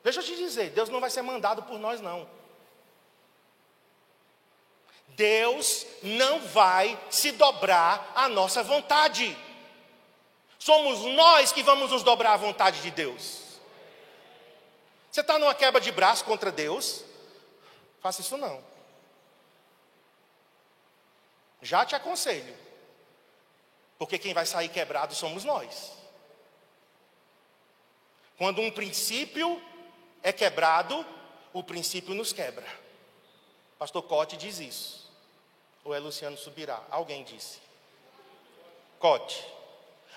Deixa 0.02 0.20
eu 0.20 0.24
te 0.24 0.36
dizer, 0.36 0.70
Deus 0.70 0.88
não 0.88 1.00
vai 1.00 1.10
ser 1.10 1.22
mandado 1.22 1.62
por 1.62 1.78
nós, 1.78 2.00
não. 2.00 2.28
Deus 5.08 5.86
não 6.02 6.40
vai 6.40 6.98
se 7.10 7.32
dobrar 7.32 8.12
à 8.14 8.28
nossa 8.28 8.62
vontade. 8.62 9.36
Somos 10.58 11.00
nós 11.14 11.52
que 11.52 11.62
vamos 11.62 11.90
nos 11.90 12.02
dobrar 12.02 12.34
à 12.34 12.36
vontade 12.36 12.82
de 12.82 12.90
Deus. 12.90 13.40
Você 15.10 15.22
está 15.22 15.38
numa 15.38 15.54
quebra 15.54 15.80
de 15.80 15.90
braço 15.90 16.24
contra 16.24 16.52
Deus? 16.52 17.02
Faça 18.00 18.20
isso 18.20 18.36
não. 18.36 18.62
Já 21.66 21.84
te 21.84 21.94
aconselho. 21.94 22.56
Porque 23.98 24.18
quem 24.18 24.32
vai 24.32 24.46
sair 24.46 24.68
quebrado 24.68 25.14
somos 25.14 25.44
nós. 25.44 25.92
Quando 28.38 28.60
um 28.60 28.70
princípio 28.70 29.60
é 30.22 30.32
quebrado, 30.32 31.04
o 31.52 31.62
princípio 31.62 32.14
nos 32.14 32.32
quebra. 32.32 32.66
Pastor 33.78 34.02
Cote 34.02 34.36
diz 34.36 34.58
isso. 34.60 35.10
Ou 35.84 35.94
é 35.94 35.98
Luciano 35.98 36.36
Subirá? 36.36 36.82
Alguém 36.90 37.24
disse. 37.24 37.58
Cote. 38.98 39.44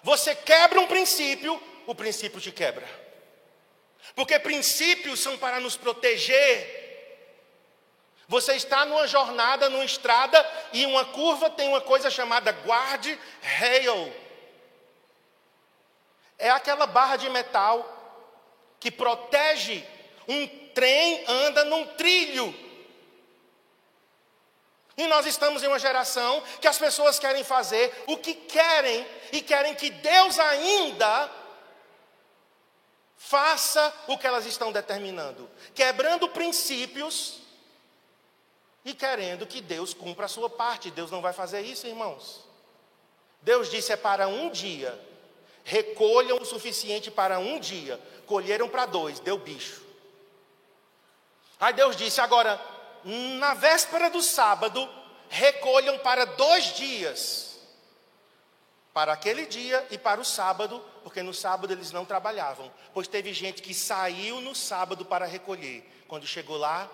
Você 0.04 0.36
quebra 0.36 0.80
um 0.80 0.88
princípio, 0.88 1.62
o 1.86 1.96
princípio 1.96 2.40
te 2.40 2.52
quebra. 2.52 2.88
Porque 4.16 4.40
princípios 4.40 5.20
são 5.20 5.38
para 5.38 5.60
nos 5.60 5.76
proteger. 5.76 6.79
Você 8.30 8.54
está 8.54 8.86
numa 8.86 9.08
jornada, 9.08 9.72
numa 9.72 9.84
estrada, 9.84 10.48
e 10.72 10.86
uma 10.86 11.04
curva 11.04 11.50
tem 11.50 11.68
uma 11.68 11.82
coisa 11.82 12.12
chamada 12.12 12.52
guard 12.52 13.18
rail. 13.42 14.14
É 16.38 16.52
aquela 16.52 16.86
barra 16.86 17.16
de 17.16 17.28
metal 17.28 17.84
que 18.80 18.92
protege 18.92 19.84
um 20.28 20.48
trem 20.76 21.26
anda 21.28 21.66
num 21.66 21.88
trilho. 21.96 22.54
E 24.96 25.08
nós 25.08 25.26
estamos 25.26 25.64
em 25.64 25.68
uma 25.68 25.80
geração 25.80 26.44
que 26.62 26.68
as 26.68 26.78
pessoas 26.78 27.18
querem 27.18 27.44
fazer 27.44 28.04
o 28.06 28.16
que 28.16 28.36
querem 28.36 29.08
e 29.32 29.42
querem 29.42 29.74
que 29.74 29.90
Deus 29.90 30.38
ainda 30.38 31.32
faça 33.18 33.92
o 34.06 34.20
que 34.20 34.28
elas 34.28 34.46
estão 34.46 34.72
determinando, 34.72 35.50
quebrando 35.74 36.30
princípios 36.30 37.49
e 38.84 38.94
querendo 38.94 39.46
que 39.46 39.62
Deus 39.62 39.94
cumpra 39.94 40.26
a 40.26 40.30
sua 40.30 40.50
parte. 40.50 40.92
Deus 40.92 41.12
não 41.12 41.22
vai 41.22 41.34
fazer 41.34 41.62
isso, 41.62 41.88
irmãos. 41.88 42.44
Deus 43.42 43.70
disse 43.70 43.92
é 43.92 43.98
para 43.98 44.28
um 44.28 44.50
dia. 44.50 45.00
Recolham 45.64 46.38
o 46.38 46.46
suficiente 46.46 47.12
para 47.12 47.40
um 47.40 47.60
dia. 47.60 48.00
Colheram 48.26 48.70
para 48.70 48.86
dois, 48.86 49.20
deu 49.20 49.38
bicho. 49.38 49.84
Aí 51.60 51.74
Deus 51.74 51.96
disse: 51.96 52.22
agora 52.22 52.60
na 53.04 53.54
véspera 53.54 54.10
do 54.10 54.22
sábado, 54.22 54.90
recolham 55.30 55.98
para 56.00 56.26
dois 56.26 56.74
dias. 56.76 57.60
Para 58.94 59.14
aquele 59.14 59.46
dia 59.46 59.86
e 59.92 59.98
para 59.98 60.20
o 60.20 60.26
sábado, 60.26 60.84
porque 61.04 61.22
no 61.22 61.34
sábado 61.34 61.72
eles 61.72 61.92
não 61.92 62.04
trabalhavam. 62.04 62.72
Pois 62.94 63.08
teve 63.08 63.34
gente 63.34 63.62
que 63.62 63.74
saiu 63.74 64.42
no 64.42 64.56
sábado 64.56 65.06
para 65.06 65.26
recolher. 65.26 65.88
Quando 66.08 66.26
chegou 66.26 66.58
lá, 66.58 66.90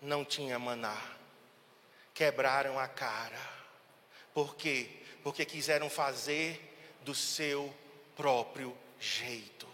não 0.00 0.24
tinha 0.24 0.58
maná. 0.58 1.00
Quebraram 2.14 2.78
a 2.78 2.88
cara. 2.88 3.40
Por 4.32 4.56
quê? 4.56 4.88
Porque 5.22 5.44
quiseram 5.44 5.90
fazer 5.90 6.60
do 7.02 7.14
seu 7.14 7.74
próprio 8.16 8.76
jeito. 8.98 9.66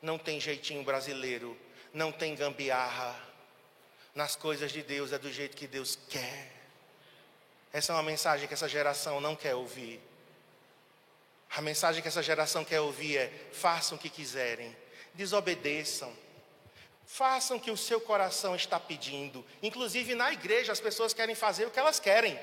Não 0.00 0.18
tem 0.18 0.40
jeitinho 0.40 0.82
brasileiro, 0.82 1.56
não 1.92 2.10
tem 2.10 2.34
gambiarra 2.34 3.32
nas 4.14 4.36
coisas 4.36 4.70
de 4.70 4.82
Deus 4.82 5.12
é 5.12 5.18
do 5.18 5.32
jeito 5.32 5.56
que 5.56 5.66
Deus 5.66 5.98
quer. 6.08 6.52
Essa 7.72 7.92
é 7.92 7.96
uma 7.96 8.02
mensagem 8.02 8.46
que 8.46 8.54
essa 8.54 8.68
geração 8.68 9.20
não 9.20 9.34
quer 9.34 9.54
ouvir. 9.54 10.00
A 11.50 11.60
mensagem 11.60 12.02
que 12.02 12.08
essa 12.08 12.22
geração 12.22 12.64
quer 12.64 12.80
ouvir 12.80 13.16
é: 13.16 13.48
façam 13.52 13.96
o 13.96 14.00
que 14.00 14.10
quiserem, 14.10 14.76
desobedeçam, 15.14 16.14
façam 17.06 17.56
o 17.56 17.60
que 17.60 17.70
o 17.70 17.76
seu 17.76 18.00
coração 18.00 18.54
está 18.54 18.78
pedindo. 18.78 19.44
Inclusive 19.62 20.14
na 20.14 20.32
igreja, 20.32 20.72
as 20.72 20.80
pessoas 20.80 21.12
querem 21.12 21.34
fazer 21.34 21.66
o 21.66 21.70
que 21.70 21.78
elas 21.78 22.00
querem. 22.00 22.38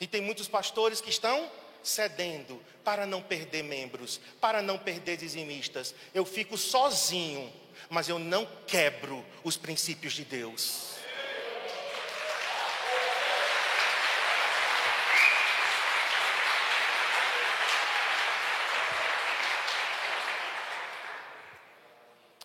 E 0.00 0.06
tem 0.06 0.20
muitos 0.20 0.46
pastores 0.46 1.00
que 1.00 1.10
estão 1.10 1.50
cedendo 1.82 2.62
para 2.84 3.06
não 3.06 3.22
perder 3.22 3.62
membros, 3.62 4.20
para 4.40 4.62
não 4.62 4.78
perder 4.78 5.16
dizimistas. 5.16 5.94
Eu 6.14 6.24
fico 6.24 6.56
sozinho 6.56 7.52
mas 7.88 8.08
eu 8.08 8.18
não 8.18 8.46
quebro 8.66 9.24
os 9.44 9.56
princípios 9.56 10.12
de 10.12 10.24
Deus. 10.24 10.97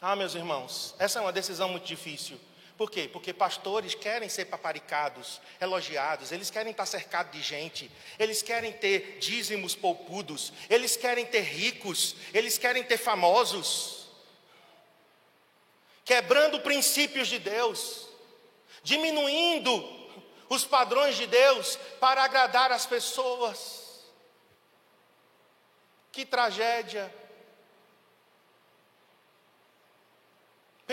Ah, 0.06 0.18
meus 0.18 0.36
irmãos, 0.36 0.94
essa 1.00 1.20
é 1.20 1.22
uma 1.22 1.32
decisão 1.32 1.70
muito 1.70 1.86
difícil. 1.86 2.38
Por 2.78 2.92
quê? 2.92 3.08
Porque 3.08 3.32
pastores 3.32 3.96
querem 3.96 4.28
ser 4.28 4.44
paparicados, 4.44 5.40
elogiados, 5.62 6.34
eles 6.34 6.50
querem 6.50 6.72
estar 6.72 6.86
cercados 6.86 7.32
de 7.32 7.42
gente, 7.42 7.90
eles 8.20 8.42
querem 8.42 8.74
ter 8.74 9.18
dízimos 9.20 9.76
poupudos, 9.76 10.52
eles 10.70 10.98
querem 10.98 11.26
ter 11.26 11.44
ricos, 11.44 12.18
eles 12.34 12.58
querem 12.58 12.84
ter 12.84 12.98
famosos 12.98 14.10
quebrando 16.04 16.60
princípios 16.60 17.30
de 17.30 17.40
Deus, 17.40 18.10
diminuindo 18.84 19.72
os 20.50 20.66
padrões 20.66 21.16
de 21.16 21.28
Deus 21.28 21.78
para 22.02 22.26
agradar 22.26 22.74
as 22.74 22.86
pessoas. 22.86 24.04
Que 26.12 26.26
tragédia. 26.26 27.23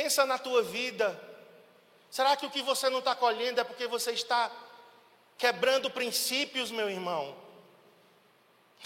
Pensa 0.00 0.24
na 0.24 0.38
tua 0.38 0.62
vida. 0.62 1.20
Será 2.10 2.34
que 2.34 2.46
o 2.46 2.50
que 2.50 2.62
você 2.62 2.88
não 2.88 3.00
está 3.00 3.14
colhendo 3.14 3.60
é 3.60 3.64
porque 3.64 3.86
você 3.86 4.12
está 4.12 4.50
quebrando 5.36 5.90
princípios, 5.90 6.70
meu 6.70 6.88
irmão? 6.88 7.36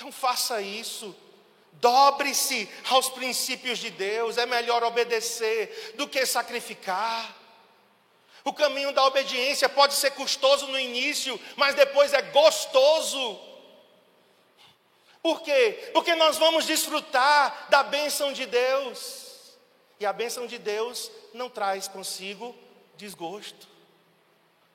Não 0.00 0.11
faça 0.11 0.61
isso. 0.61 1.14
Dobre-se 1.74 2.68
aos 2.90 3.09
princípios 3.11 3.79
de 3.79 3.90
Deus, 3.90 4.38
é 4.38 4.44
melhor 4.44 4.83
obedecer 4.83 5.94
do 5.94 6.09
que 6.09 6.27
sacrificar. 6.27 7.33
O 8.42 8.53
caminho 8.53 8.92
da 8.92 9.05
obediência 9.05 9.68
pode 9.68 9.94
ser 9.94 10.11
custoso 10.11 10.66
no 10.66 10.81
início, 10.81 11.40
mas 11.55 11.77
depois 11.77 12.12
é 12.12 12.22
gostoso. 12.22 13.38
Por 15.22 15.42
quê? 15.42 15.90
Porque 15.92 16.16
nós 16.16 16.38
vamos 16.38 16.66
desfrutar 16.66 17.68
da 17.70 17.85
bênção 17.85 18.33
de 18.33 18.46
Deus. 18.46 19.23
E 19.98 20.07
a 20.07 20.12
bênção 20.12 20.46
de 20.46 20.59
Deus 20.59 21.11
não 21.33 21.48
traz 21.48 21.88
consigo 21.88 22.54
desgosto. 22.96 23.68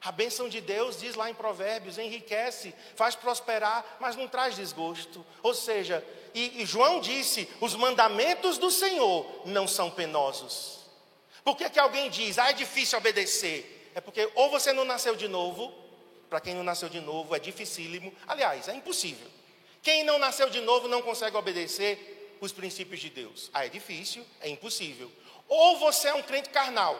A 0.01 0.11
bênção 0.11 0.47
de 0.47 0.61
Deus, 0.61 0.97
diz 0.97 1.15
lá 1.15 1.29
em 1.29 1.33
Provérbios, 1.33 1.97
enriquece, 1.97 2.73
faz 2.95 3.15
prosperar, 3.15 3.97
mas 3.99 4.15
não 4.15 4.29
traz 4.29 4.55
desgosto. 4.55 5.25
Ou 5.43 5.53
seja, 5.53 6.05
e, 6.33 6.61
e 6.61 6.65
João 6.65 7.01
disse: 7.01 7.49
os 7.59 7.75
mandamentos 7.75 8.57
do 8.57 8.71
Senhor 8.71 9.25
não 9.45 9.67
são 9.67 9.91
penosos. 9.91 10.79
Por 11.43 11.57
que, 11.57 11.69
que 11.69 11.79
alguém 11.79 12.09
diz, 12.09 12.37
ah, 12.37 12.49
é 12.49 12.53
difícil 12.53 12.97
obedecer? 12.97 13.91
É 13.93 13.99
porque 13.99 14.29
ou 14.35 14.49
você 14.49 14.71
não 14.71 14.85
nasceu 14.85 15.15
de 15.15 15.27
novo, 15.27 15.73
para 16.29 16.39
quem 16.39 16.53
não 16.53 16.63
nasceu 16.63 16.87
de 16.87 17.01
novo 17.01 17.35
é 17.35 17.39
dificílimo, 17.39 18.13
aliás, 18.27 18.67
é 18.67 18.75
impossível. 18.75 19.27
Quem 19.81 20.03
não 20.03 20.19
nasceu 20.19 20.49
de 20.49 20.61
novo 20.61 20.87
não 20.87 21.01
consegue 21.01 21.35
obedecer 21.35 22.18
os 22.45 22.51
princípios 22.51 22.99
de 22.99 23.09
Deus. 23.09 23.49
Ah, 23.53 23.65
é 23.65 23.69
difícil, 23.69 24.25
é 24.41 24.49
impossível. 24.49 25.11
Ou 25.47 25.77
você 25.77 26.09
é 26.09 26.13
um 26.13 26.21
crente 26.21 26.49
carnal. 26.49 26.99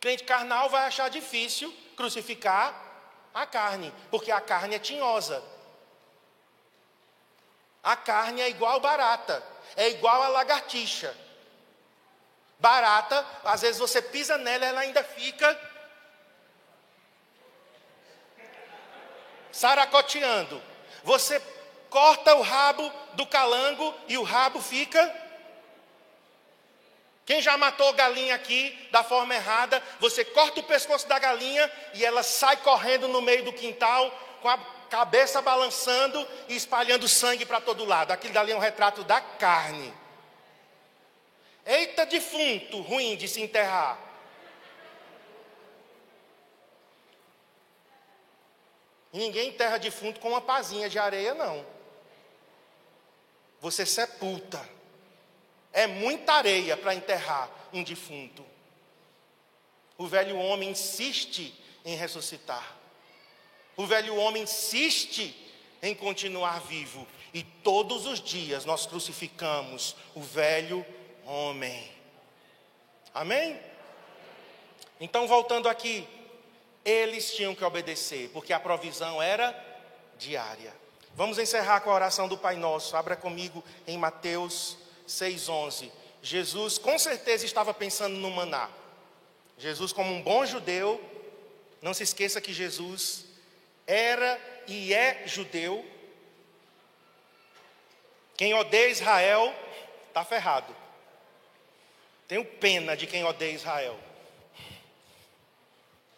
Crente 0.00 0.24
carnal 0.24 0.68
vai 0.70 0.86
achar 0.86 1.08
difícil 1.10 1.74
crucificar 1.96 2.74
a 3.34 3.46
carne, 3.46 3.92
porque 4.10 4.32
a 4.32 4.40
carne 4.40 4.74
é 4.74 4.78
tinhosa. 4.78 5.42
A 7.82 7.96
carne 7.96 8.40
é 8.40 8.48
igual 8.48 8.80
barata, 8.80 9.42
é 9.76 9.88
igual 9.90 10.22
a 10.22 10.28
lagartixa. 10.28 11.16
Barata, 12.58 13.26
às 13.44 13.62
vezes 13.62 13.78
você 13.78 14.02
pisa 14.02 14.36
nela, 14.36 14.66
ela 14.66 14.80
ainda 14.80 15.02
fica 15.02 15.58
saracoteando. 19.50 20.62
Você 21.02 21.40
corta 21.90 22.34
o 22.36 22.42
rabo 22.42 22.90
do 23.14 23.26
calango 23.26 23.94
e 24.08 24.16
o 24.16 24.22
rabo 24.22 24.62
fica. 24.62 25.14
Quem 27.26 27.42
já 27.42 27.56
matou 27.56 27.92
galinha 27.92 28.34
aqui 28.34 28.88
da 28.90 29.04
forma 29.04 29.34
errada, 29.34 29.82
você 30.00 30.24
corta 30.24 30.60
o 30.60 30.64
pescoço 30.64 31.06
da 31.06 31.18
galinha 31.18 31.70
e 31.94 32.04
ela 32.04 32.22
sai 32.22 32.56
correndo 32.56 33.06
no 33.08 33.20
meio 33.20 33.44
do 33.44 33.52
quintal 33.52 34.10
com 34.40 34.48
a 34.48 34.58
cabeça 34.88 35.40
balançando 35.40 36.26
e 36.48 36.56
espalhando 36.56 37.06
sangue 37.06 37.46
para 37.46 37.60
todo 37.60 37.84
lado. 37.84 38.10
Aquilo 38.10 38.34
dali 38.34 38.52
é 38.52 38.56
um 38.56 38.60
retrato 38.60 39.04
da 39.04 39.20
carne. 39.20 39.92
Eita 41.64 42.06
defunto, 42.06 42.80
ruim 42.80 43.16
de 43.16 43.28
se 43.28 43.40
enterrar. 43.40 43.98
Ninguém 49.12 49.48
enterra 49.48 49.78
defunto 49.78 50.20
com 50.20 50.30
uma 50.30 50.40
pazinha 50.40 50.88
de 50.88 50.98
areia, 50.98 51.34
não. 51.34 51.64
Você 53.60 53.84
sepulta. 53.84 54.66
É 55.72 55.86
muita 55.86 56.32
areia 56.32 56.76
para 56.76 56.94
enterrar 56.94 57.50
um 57.72 57.82
defunto. 57.82 58.44
O 59.96 60.06
velho 60.06 60.36
homem 60.38 60.70
insiste 60.70 61.54
em 61.84 61.94
ressuscitar. 61.94 62.76
O 63.76 63.86
velho 63.86 64.16
homem 64.16 64.42
insiste 64.42 65.36
em 65.82 65.94
continuar 65.94 66.60
vivo. 66.60 67.06
E 67.32 67.42
todos 67.42 68.06
os 68.06 68.20
dias 68.20 68.64
nós 68.64 68.86
crucificamos 68.86 69.94
o 70.14 70.20
velho 70.20 70.84
homem. 71.24 71.90
Amém? 73.14 73.60
Então, 75.00 75.26
voltando 75.26 75.68
aqui, 75.68 76.06
eles 76.84 77.34
tinham 77.34 77.54
que 77.54 77.64
obedecer, 77.64 78.30
porque 78.30 78.52
a 78.52 78.60
provisão 78.60 79.22
era 79.22 79.54
diária. 80.18 80.74
Vamos 81.14 81.38
encerrar 81.38 81.80
com 81.80 81.90
a 81.90 81.94
oração 81.94 82.28
do 82.28 82.38
Pai 82.38 82.56
Nosso. 82.56 82.96
Abra 82.96 83.16
comigo 83.16 83.62
em 83.86 83.98
Mateus 83.98 84.76
6,11. 85.08 85.90
Jesus 86.22 86.78
com 86.78 86.98
certeza 86.98 87.44
estava 87.44 87.74
pensando 87.74 88.16
no 88.16 88.30
maná. 88.30 88.70
Jesus, 89.58 89.92
como 89.92 90.12
um 90.12 90.22
bom 90.22 90.46
judeu, 90.46 91.00
não 91.82 91.92
se 91.92 92.02
esqueça 92.02 92.40
que 92.40 92.52
Jesus 92.52 93.26
era 93.86 94.40
e 94.66 94.94
é 94.94 95.24
judeu. 95.26 95.84
Quem 98.36 98.54
odeia 98.54 98.88
Israel 98.88 99.54
está 100.08 100.24
ferrado. 100.24 100.74
Tenho 102.26 102.44
pena 102.44 102.96
de 102.96 103.06
quem 103.06 103.24
odeia 103.24 103.52
Israel. 103.52 103.98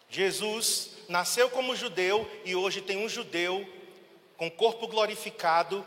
Jesus 0.09 0.91
nasceu 1.09 1.49
como 1.49 1.75
judeu 1.75 2.29
e 2.45 2.55
hoje 2.55 2.81
tem 2.81 2.97
um 2.97 3.09
judeu 3.09 3.67
com 4.37 4.49
corpo 4.49 4.87
glorificado, 4.87 5.85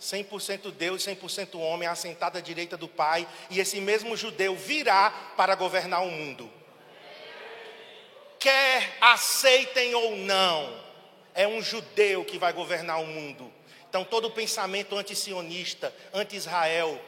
100% 0.00 0.70
Deus, 0.72 1.04
100% 1.04 1.58
homem, 1.58 1.88
assentado 1.88 2.38
à 2.38 2.40
direita 2.40 2.76
do 2.76 2.88
Pai, 2.88 3.26
e 3.50 3.60
esse 3.60 3.80
mesmo 3.80 4.16
judeu 4.16 4.54
virá 4.54 5.10
para 5.36 5.54
governar 5.54 6.04
o 6.04 6.10
mundo. 6.10 6.50
Quer 8.38 8.96
aceitem 9.00 9.94
ou 9.94 10.16
não, 10.16 10.80
é 11.34 11.46
um 11.46 11.60
judeu 11.60 12.24
que 12.24 12.38
vai 12.38 12.52
governar 12.52 13.00
o 13.00 13.06
mundo. 13.06 13.52
Então 13.88 14.04
todo 14.04 14.28
o 14.28 14.30
pensamento 14.30 14.96
anti-sionista, 14.96 15.94
anti-Israel, 16.12 17.00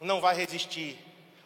não 0.00 0.20
vai 0.20 0.36
resistir 0.36 0.98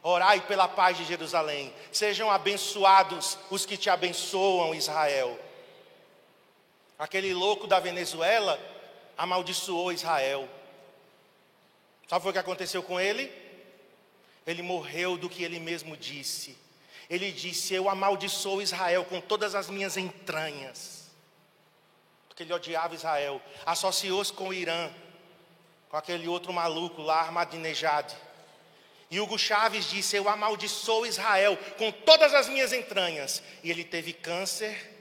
Orai 0.07 0.42
pela 0.42 0.68
paz 0.68 0.98
de 0.98 1.04
Jerusalém. 1.07 1.72
Sejam 1.90 2.30
abençoados 2.30 3.38
os 3.50 3.64
que 3.64 3.74
te 3.74 3.88
abençoam, 3.88 4.74
Israel. 4.74 5.38
Aquele 6.98 7.35
louco 7.35 7.66
da 7.66 7.80
Venezuela 7.80 8.59
amaldiçoou 9.16 9.92
Israel. 9.92 10.48
Sabe 12.09 12.28
o 12.28 12.33
que 12.33 12.38
aconteceu 12.38 12.83
com 12.83 13.00
ele? 13.00 13.33
Ele 14.46 14.62
morreu 14.62 15.16
do 15.16 15.28
que 15.28 15.42
ele 15.42 15.59
mesmo 15.59 15.96
disse. 15.96 16.57
Ele 17.09 17.33
disse: 17.33 17.74
Eu 17.74 17.88
amaldiçoo 17.88 18.62
Israel 18.62 19.04
com 19.04 19.20
todas 19.20 19.54
as 19.54 19.68
minhas 19.68 19.96
entranhas. 19.96 21.11
Porque 22.28 22.42
ele 22.42 22.52
odiava 22.52 22.94
Israel. 22.94 23.40
Associou-se 23.64 24.33
com 24.33 24.48
o 24.48 24.54
Irã, 24.54 24.90
com 25.88 25.96
aquele 25.96 26.28
outro 26.28 26.52
maluco 26.52 27.02
lá, 27.02 27.22
Ahmadinejad. 27.22 28.14
E 29.11 29.20
Hugo 29.20 29.38
Chaves 29.38 29.90
disse: 29.90 30.16
Eu 30.16 30.28
amaldiçoo 30.28 31.07
Israel 31.07 31.57
com 31.78 31.90
todas 31.90 32.35
as 32.35 32.48
minhas 32.48 32.72
entranhas. 32.72 33.42
E 33.62 33.70
ele 33.70 33.85
teve 33.85 34.12
câncer 34.12 34.93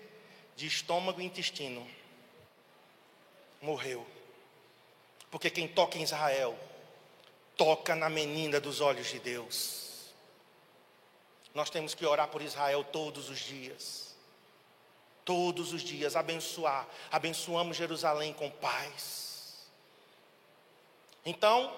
de 0.55 0.67
estômago 0.67 1.21
e 1.21 1.25
intestino. 1.25 1.85
Morreu. 3.61 4.05
Porque 5.31 5.49
quem 5.49 5.67
toca 5.67 5.97
em 5.97 6.03
Israel, 6.03 6.57
toca 7.57 7.95
na 7.95 8.09
menina 8.09 8.59
dos 8.59 8.81
olhos 8.81 9.07
de 9.07 9.19
Deus. 9.19 10.13
Nós 11.53 11.69
temos 11.69 11.93
que 11.93 12.05
orar 12.05 12.27
por 12.27 12.41
Israel 12.41 12.83
todos 12.83 13.29
os 13.29 13.39
dias. 13.39 14.15
Todos 15.23 15.71
os 15.71 15.81
dias, 15.81 16.15
abençoar. 16.15 16.87
Abençoamos 17.11 17.77
Jerusalém 17.77 18.33
com 18.33 18.49
paz. 18.49 19.67
Então, 21.25 21.73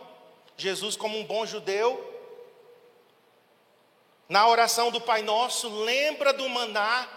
Jesus, 0.58 0.96
como 0.96 1.18
um 1.18 1.26
bom 1.26 1.46
judeu, 1.46 2.14
na 4.28 4.48
oração 4.48 4.90
do 4.90 5.00
Pai 5.00 5.22
Nosso, 5.22 5.70
lembra 5.84 6.34
do 6.34 6.50
maná 6.50 7.08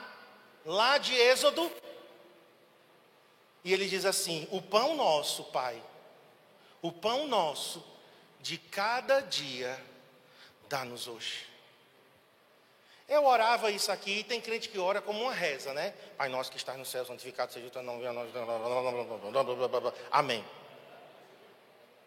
lá 0.68 0.98
de 0.98 1.14
Êxodo. 1.14 1.72
E 3.64 3.72
ele 3.72 3.88
diz 3.88 4.04
assim: 4.04 4.46
O 4.52 4.60
pão 4.60 4.94
nosso, 4.94 5.44
Pai, 5.44 5.82
o 6.82 6.92
pão 6.92 7.26
nosso 7.26 7.84
de 8.40 8.58
cada 8.58 9.20
dia, 9.20 9.82
dá-nos 10.68 11.08
hoje. 11.08 11.48
Eu 13.08 13.24
orava 13.24 13.70
isso 13.70 13.90
aqui, 13.90 14.18
e 14.18 14.24
tem 14.24 14.38
crente 14.38 14.68
que 14.68 14.78
ora 14.78 15.00
como 15.00 15.22
uma 15.22 15.32
reza, 15.32 15.72
né? 15.72 15.94
Pai 16.18 16.28
nosso 16.28 16.50
que 16.50 16.58
está 16.58 16.74
no 16.74 16.84
céu, 16.84 17.06
santificado 17.06 17.50
seja 17.50 17.66
o 17.66 17.70
teu 17.70 17.82
nome, 17.82 18.04
amém. 20.10 20.44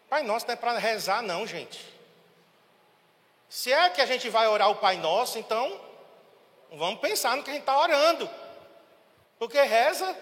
Pai 0.08 0.22
nosso 0.22 0.46
não 0.46 0.54
é 0.54 0.56
para 0.56 0.78
rezar, 0.78 1.20
não, 1.20 1.44
gente. 1.44 1.92
Se 3.48 3.72
é 3.72 3.90
que 3.90 4.00
a 4.00 4.06
gente 4.06 4.30
vai 4.30 4.46
orar 4.46 4.70
o 4.70 4.76
Pai 4.76 4.96
Nosso, 4.96 5.38
então 5.38 5.78
vamos 6.70 7.00
pensar 7.00 7.36
no 7.36 7.42
que 7.42 7.50
a 7.50 7.52
gente 7.52 7.62
está 7.62 7.78
orando. 7.78 8.30
Porque 9.42 9.60
reza. 9.60 10.16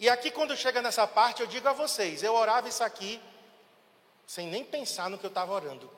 E 0.00 0.08
aqui, 0.08 0.30
quando 0.30 0.56
chega 0.56 0.80
nessa 0.80 1.06
parte, 1.06 1.42
eu 1.42 1.46
digo 1.46 1.68
a 1.68 1.74
vocês: 1.74 2.22
eu 2.22 2.32
orava 2.32 2.66
isso 2.66 2.82
aqui 2.82 3.20
sem 4.26 4.46
nem 4.46 4.64
pensar 4.64 5.10
no 5.10 5.18
que 5.18 5.26
eu 5.26 5.28
estava 5.28 5.52
orando. 5.52 5.90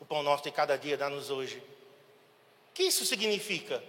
O 0.00 0.04
pão 0.04 0.20
nosso 0.20 0.42
de 0.42 0.50
cada 0.50 0.76
dia 0.76 0.96
dá-nos 0.96 1.30
hoje. 1.30 1.58
O 2.70 2.74
que 2.74 2.82
isso 2.82 3.06
significa? 3.06 3.80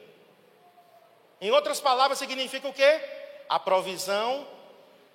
Em 1.42 1.50
outras 1.50 1.80
palavras, 1.80 2.20
significa 2.20 2.68
o 2.68 2.74
quê? 2.74 3.02
A 3.50 3.58
provisão 3.58 4.48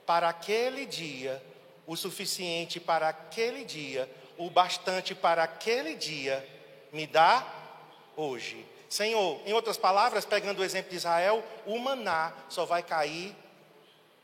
para 0.05 0.29
aquele 0.29 0.87
dia, 0.87 1.41
o 1.87 1.95
suficiente 1.95 2.81
para 2.81 3.11
aquele 3.11 3.65
dia, 3.65 4.11
o 4.37 4.51
bastante 4.51 5.15
para 5.15 5.45
aquele 5.45 5.95
dia 5.95 6.45
me 6.93 7.07
dá 7.07 7.47
hoje. 8.17 8.67
Senhor, 8.89 9.41
em 9.45 9.53
outras 9.53 9.77
palavras, 9.77 10.25
pegando 10.25 10.61
o 10.61 10.65
exemplo 10.65 10.91
de 10.91 10.97
Israel, 10.97 11.43
o 11.65 11.79
maná 11.79 12.33
só 12.49 12.65
vai 12.65 12.83
cair 12.83 13.35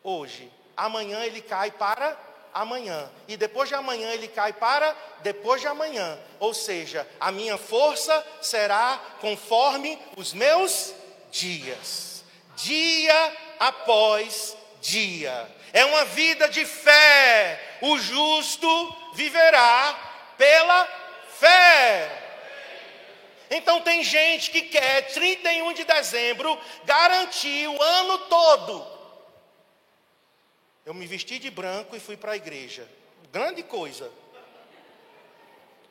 hoje. 0.02 0.50
Amanhã 0.76 1.24
ele 1.24 1.40
cai 1.40 1.70
para 1.70 2.16
amanhã. 2.54 3.10
E 3.26 3.36
depois 3.36 3.68
de 3.68 3.74
amanhã 3.74 4.10
ele 4.10 4.28
cai 4.28 4.52
para 4.52 4.96
depois 5.20 5.60
de 5.60 5.66
amanhã. 5.66 6.18
Ou 6.38 6.54
seja, 6.54 7.08
a 7.20 7.32
minha 7.32 7.56
força 7.56 8.24
será 8.40 9.00
conforme 9.20 9.98
os 10.16 10.32
meus 10.32 10.94
dias. 11.30 12.24
Dia 12.56 13.36
após 13.58 14.56
dia. 14.80 15.48
É 15.72 15.84
uma 15.84 16.04
vida 16.04 16.48
de 16.48 16.64
fé. 16.66 17.78
O 17.80 17.98
justo 17.98 18.96
viverá 19.14 19.98
pela 20.36 20.88
fé. 21.38 22.21
Então 23.54 23.82
tem 23.82 24.02
gente 24.02 24.50
que 24.50 24.62
quer 24.62 25.12
31 25.12 25.74
de 25.74 25.84
dezembro 25.84 26.58
garantir 26.86 27.68
o 27.68 27.82
ano 27.82 28.18
todo. 28.20 28.86
Eu 30.86 30.94
me 30.94 31.06
vesti 31.06 31.38
de 31.38 31.50
branco 31.50 31.94
e 31.94 32.00
fui 32.00 32.16
para 32.16 32.32
a 32.32 32.36
igreja. 32.36 32.88
Grande 33.30 33.62
coisa. 33.62 34.10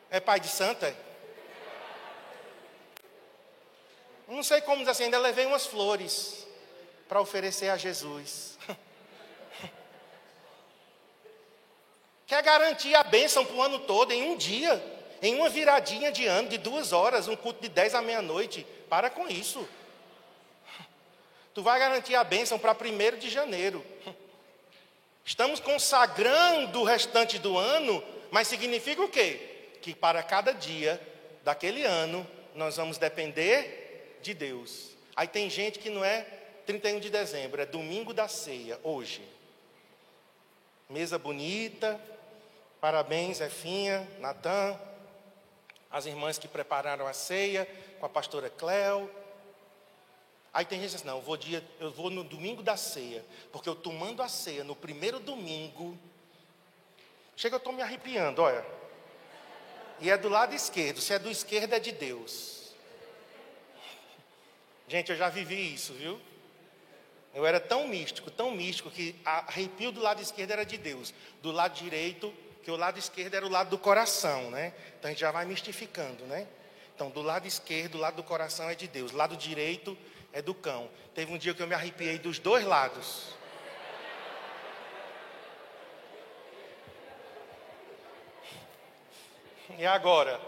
É 0.10 0.20
pai 0.20 0.40
de 0.40 0.48
santa? 0.48 0.88
É? 0.88 0.96
Não 4.28 4.42
sei 4.42 4.62
como 4.62 4.80
dizer 4.80 4.92
assim, 4.92 5.04
ainda 5.04 5.20
levei 5.20 5.46
umas 5.46 5.68
flores 5.68 6.48
para 7.08 7.22
oferecer 7.22 7.70
a 7.70 7.78
Jesus. 7.78 8.58
Quer 12.26 12.42
garantir 12.42 12.96
a 12.96 13.04
bênção 13.04 13.46
para 13.46 13.56
o 13.56 13.62
ano 13.62 13.78
todo 13.80 14.12
em 14.12 14.32
um 14.32 14.36
dia, 14.36 15.01
em 15.22 15.36
uma 15.36 15.50
viradinha 15.50 16.12
de 16.12 16.26
ano, 16.26 16.50
de 16.50 16.58
duas 16.58 16.92
horas, 16.92 17.28
um 17.28 17.36
culto 17.36 17.62
de 17.62 17.70
dez 17.70 17.94
à 17.94 18.02
meia-noite. 18.02 18.66
Para 18.90 19.10
com 19.10 19.28
isso. 19.28 19.68
Tu 21.54 21.62
vai 21.62 21.80
garantir 21.80 22.16
a 22.16 22.24
bênção 22.24 22.58
para 22.58 22.74
primeiro 22.74 23.18
de 23.18 23.30
janeiro. 23.30 23.86
Estamos 25.24 25.60
consagrando 25.60 26.82
o 26.82 26.84
restante 26.84 27.38
do 27.38 27.58
ano, 27.58 28.04
mas 28.32 28.48
significa 28.48 29.02
o 29.04 29.10
quê? 29.10 29.70
Que 29.82 29.94
para 29.94 30.24
cada 30.24 30.54
dia 30.54 31.00
daquele 31.44 31.84
ano 31.84 32.26
nós 32.56 32.78
vamos 32.78 32.98
depender 32.98 34.18
de 34.22 34.34
Deus. 34.34 34.92
Aí 35.16 35.28
tem 35.28 35.50
gente 35.50 35.78
que 35.78 35.90
não 35.90 36.04
é 36.04 36.26
31 36.66 37.00
de 37.00 37.10
dezembro, 37.10 37.62
é 37.62 37.66
domingo 37.66 38.14
da 38.14 38.28
ceia, 38.28 38.80
hoje. 38.84 39.22
Mesa 40.90 41.18
bonita, 41.18 42.00
Parabéns, 42.82 43.38
Zefinha, 43.38 44.08
Natan, 44.20 44.76
as 45.92 46.06
irmãs 46.06 46.38
que 46.38 46.48
prepararam 46.48 47.06
a 47.06 47.14
ceia, 47.14 47.68
com 48.00 48.06
a 48.06 48.10
pastora 48.10 48.50
Cléo. 48.50 49.10
Aí 50.54 50.66
tem 50.66 50.80
gente 50.80 50.92
que 50.92 50.96
diz, 50.98 51.06
não, 51.06 51.18
eu 51.18 51.22
vou, 51.22 51.38
dia, 51.38 51.64
eu 51.80 51.92
vou 51.92 52.10
no 52.10 52.24
domingo 52.24 52.64
da 52.64 52.78
ceia, 52.78 53.24
porque 53.52 53.68
eu 53.68 53.76
tomando 53.76 54.22
a 54.22 54.28
ceia 54.28 54.64
no 54.64 54.76
primeiro 54.76 55.20
domingo, 55.20 55.98
chega 57.36 57.56
eu 57.56 57.58
estou 57.58 57.74
me 57.74 57.82
arrepiando, 57.82 58.42
olha. 58.42 58.66
E 60.00 60.10
é 60.10 60.18
do 60.18 60.30
lado 60.30 60.56
esquerdo, 60.56 61.00
se 61.00 61.14
é 61.14 61.20
do 61.20 61.30
esquerdo 61.30 61.74
é 61.74 61.80
de 61.80 61.92
Deus. 61.92 62.74
Gente, 64.88 65.12
eu 65.12 65.18
já 65.18 65.30
vivi 65.30 65.74
isso, 65.74 65.94
viu? 65.94 66.20
Eu 67.34 67.46
era 67.46 67.60
tão 67.60 67.88
místico, 67.88 68.30
tão 68.30 68.52
místico, 68.52 68.92
que 68.92 69.16
arrepio 69.24 69.92
do 69.92 70.02
lado 70.02 70.22
esquerdo 70.22 70.52
era 70.52 70.66
de 70.66 70.78
Deus, 70.78 71.14
do 71.42 71.52
lado 71.52 71.76
direito 71.76 72.34
que 72.64 72.72
o 72.72 72.76
lado 72.76 73.00
esquerdo 73.00 73.34
era 73.34 73.46
o 73.46 73.50
lado 73.50 73.70
do 73.70 73.78
coração, 73.78 74.52
né? 74.52 74.74
Então 74.98 75.10
a 75.10 75.12
gente 75.12 75.22
já 75.22 75.32
vai 75.32 75.46
mistificando, 75.46 76.26
né? 76.26 76.48
Então, 76.94 77.10
do 77.10 77.22
lado 77.22 77.48
esquerdo, 77.48 77.96
o 77.96 77.98
lado 77.98 78.18
do 78.18 78.24
coração 78.24 78.70
é 78.70 78.76
de 78.76 78.88
Deus, 78.88 79.12
o 79.12 79.18
lado 79.18 79.36
direito 79.36 79.98
é 80.32 80.42
do 80.42 80.54
cão. 80.54 80.90
Teve 81.16 81.34
um 81.34 81.38
dia 81.38 81.54
que 81.54 81.62
eu 81.62 81.68
me 81.68 81.74
arrepiei 81.74 82.20
dos 82.20 82.38
dois 82.38 82.64
lados. 82.64 83.34
E 89.78 89.86
agora? 89.86 90.40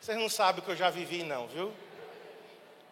Vocês 0.00 0.16
não 0.16 0.28
sabem 0.28 0.62
o 0.62 0.64
que 0.64 0.70
eu 0.70 0.76
já 0.76 0.90
vivi, 0.90 1.24
não, 1.24 1.48
viu? 1.48 1.74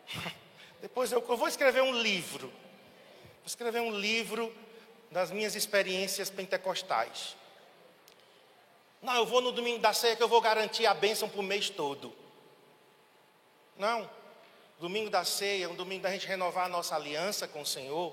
Depois 0.82 1.12
eu, 1.12 1.24
eu 1.28 1.36
vou 1.36 1.46
escrever 1.46 1.82
um 1.82 1.92
livro. 1.92 2.48
Vou 2.48 3.46
escrever 3.46 3.80
um 3.80 3.96
livro 3.96 4.52
das 5.14 5.30
minhas 5.30 5.54
experiências 5.54 6.28
pentecostais. 6.28 7.36
Não, 9.00 9.14
eu 9.14 9.24
vou 9.24 9.40
no 9.40 9.52
domingo 9.52 9.78
da 9.78 9.92
ceia 9.92 10.16
que 10.16 10.22
eu 10.22 10.28
vou 10.28 10.40
garantir 10.40 10.86
a 10.86 10.92
bênção 10.92 11.28
para 11.28 11.38
o 11.38 11.42
mês 11.42 11.70
todo. 11.70 12.12
Não. 13.78 14.10
Domingo 14.80 15.08
da 15.08 15.24
ceia 15.24 15.66
é 15.66 15.68
um 15.68 15.76
domingo 15.76 16.02
da 16.02 16.10
gente 16.10 16.26
renovar 16.26 16.66
a 16.66 16.68
nossa 16.68 16.96
aliança 16.96 17.46
com 17.46 17.60
o 17.60 17.66
Senhor. 17.66 18.12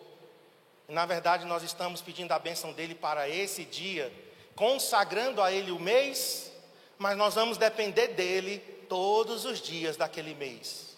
Na 0.88 1.08
verdade, 1.08 1.44
nós 1.44 1.64
estamos 1.64 2.02
pedindo 2.02 2.34
a 2.34 2.38
bênção 2.38 2.72
dele 2.72 2.94
para 2.94 3.28
esse 3.28 3.66
dia, 3.66 4.14
consagrando 4.56 5.42
a 5.42 5.52
ele 5.52 5.72
o 5.72 5.80
mês, 5.80 6.52
mas 7.00 7.18
nós 7.18 7.34
vamos 7.34 7.58
depender 7.58 8.10
dele 8.10 8.60
todos 8.88 9.44
os 9.44 9.60
dias 9.60 9.98
daquele 9.98 10.36
mês. 10.36 10.96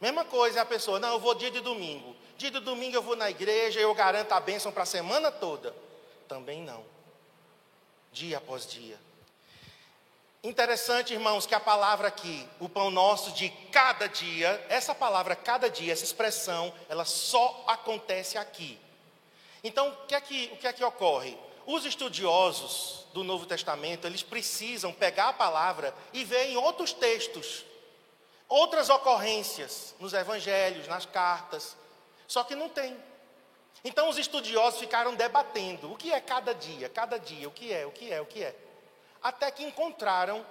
Mesma 0.00 0.24
coisa 0.24 0.58
é 0.58 0.62
a 0.62 0.66
pessoa, 0.66 0.98
não, 0.98 1.10
eu 1.10 1.20
vou 1.20 1.36
dia 1.36 1.50
de 1.50 1.60
domingo. 1.60 2.16
Dia 2.38 2.52
de 2.52 2.60
domingo 2.60 2.94
eu 2.94 3.02
vou 3.02 3.16
na 3.16 3.28
igreja, 3.28 3.80
eu 3.80 3.92
garanto 3.92 4.30
a 4.30 4.38
bênção 4.38 4.70
para 4.70 4.84
a 4.84 4.86
semana 4.86 5.32
toda. 5.32 5.74
Também 6.28 6.62
não. 6.62 6.84
Dia 8.12 8.38
após 8.38 8.64
dia. 8.64 8.96
Interessante, 10.44 11.12
irmãos, 11.12 11.46
que 11.46 11.54
a 11.54 11.58
palavra 11.58 12.06
aqui, 12.06 12.48
o 12.60 12.68
pão 12.68 12.92
nosso 12.92 13.32
de 13.32 13.48
cada 13.72 14.06
dia, 14.06 14.64
essa 14.68 14.94
palavra 14.94 15.34
cada 15.34 15.68
dia, 15.68 15.92
essa 15.92 16.04
expressão, 16.04 16.72
ela 16.88 17.04
só 17.04 17.64
acontece 17.66 18.38
aqui. 18.38 18.78
Então, 19.64 19.88
o 19.88 20.06
que 20.06 20.14
é 20.14 20.20
que, 20.20 20.50
o 20.52 20.56
que, 20.58 20.68
é 20.68 20.72
que 20.72 20.84
ocorre? 20.84 21.36
Os 21.66 21.84
estudiosos 21.84 23.04
do 23.12 23.24
Novo 23.24 23.46
Testamento, 23.46 24.06
eles 24.06 24.22
precisam 24.22 24.92
pegar 24.92 25.30
a 25.30 25.32
palavra 25.32 25.92
e 26.12 26.24
ver 26.24 26.50
em 26.50 26.56
outros 26.56 26.92
textos, 26.92 27.64
outras 28.48 28.88
ocorrências, 28.88 29.92
nos 29.98 30.12
evangelhos, 30.12 30.86
nas 30.86 31.04
cartas, 31.04 31.76
só 32.28 32.44
que 32.44 32.54
não 32.54 32.68
tem. 32.68 32.96
Então 33.82 34.08
os 34.08 34.18
estudiosos 34.18 34.78
ficaram 34.78 35.14
debatendo 35.14 35.92
o 35.92 35.96
que 35.96 36.12
é 36.12 36.20
cada 36.20 36.54
dia, 36.54 36.88
cada 36.88 37.18
dia, 37.18 37.48
o 37.48 37.50
que 37.50 37.72
é, 37.72 37.86
o 37.86 37.90
que 37.90 38.12
é, 38.12 38.20
o 38.20 38.26
que 38.26 38.44
é. 38.44 38.54
Até 39.22 39.50
que 39.50 39.64
encontraram 39.64 40.44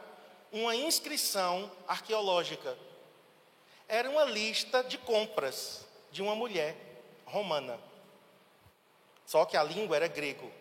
uma 0.52 0.76
inscrição 0.76 1.72
arqueológica. 1.88 2.76
Era 3.88 4.10
uma 4.10 4.24
lista 4.26 4.84
de 4.84 4.98
compras 4.98 5.86
de 6.12 6.22
uma 6.22 6.36
mulher 6.36 6.76
romana. 7.26 7.80
Só 9.26 9.46
que 9.46 9.56
a 9.56 9.64
língua 9.64 9.98
era 9.98 10.08
grego, 10.08 10.52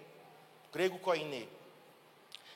grego 0.72 0.98
koiné. 0.98 1.46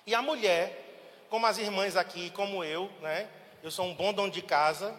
E 0.07 0.14
a 0.14 0.20
mulher, 0.20 1.27
como 1.31 1.46
as 1.46 1.57
irmãs 1.57 1.96
aqui, 1.96 2.31
como 2.31 2.62
eu, 2.62 2.90
né? 3.01 3.29
Eu 3.62 3.70
sou 3.70 3.87
um 3.87 3.94
bom 3.94 4.12
dono 4.12 4.31
de 4.31 4.42
casa, 4.42 4.94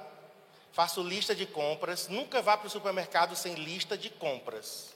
faço 0.71 1.03
lista 1.03 1.35
de 1.35 1.45
compras, 1.45 2.07
nunca 2.07 2.41
vá 2.41 2.57
para 2.57 2.67
o 2.67 2.69
supermercado 2.69 3.35
sem 3.35 3.55
lista 3.55 3.97
de 3.97 4.09
compras. 4.09 4.93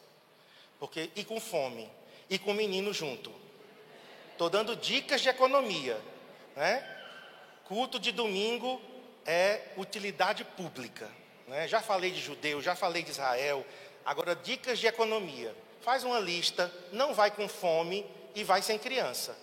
Porque 0.80 1.10
e 1.16 1.24
com 1.24 1.40
fome, 1.40 1.90
e 2.30 2.38
com 2.40 2.52
o 2.52 2.54
menino 2.54 2.94
junto. 2.94 3.32
Estou 4.32 4.50
dando 4.50 4.76
dicas 4.76 5.22
de 5.22 5.30
economia, 5.30 6.00
né? 6.56 6.84
Culto 7.66 8.00
de 8.00 8.12
domingo 8.12 8.82
é 9.26 9.62
utilidade 9.78 10.44
pública, 10.44 11.10
né? 11.48 11.68
Já 11.68 11.82
falei 11.82 12.12
de 12.12 12.22
judeu, 12.22 12.62
já 12.62 12.76
falei 12.76 13.04
de 13.04 13.12
Israel, 13.12 13.66
agora 14.06 14.36
dicas 14.36 14.80
de 14.80 14.88
economia. 14.88 15.56
Faz 15.82 16.04
uma 16.04 16.20
lista, 16.20 16.72
não 16.92 17.14
vai 17.14 17.32
com 17.32 17.48
fome 17.48 18.06
e 18.34 18.44
vai 18.44 18.62
sem 18.62 18.78
criança. 18.78 19.38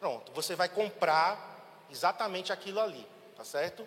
Pronto, 0.00 0.32
você 0.32 0.56
vai 0.56 0.68
comprar 0.68 1.86
exatamente 1.90 2.52
aquilo 2.52 2.80
ali, 2.80 3.06
tá 3.36 3.44
certo? 3.44 3.86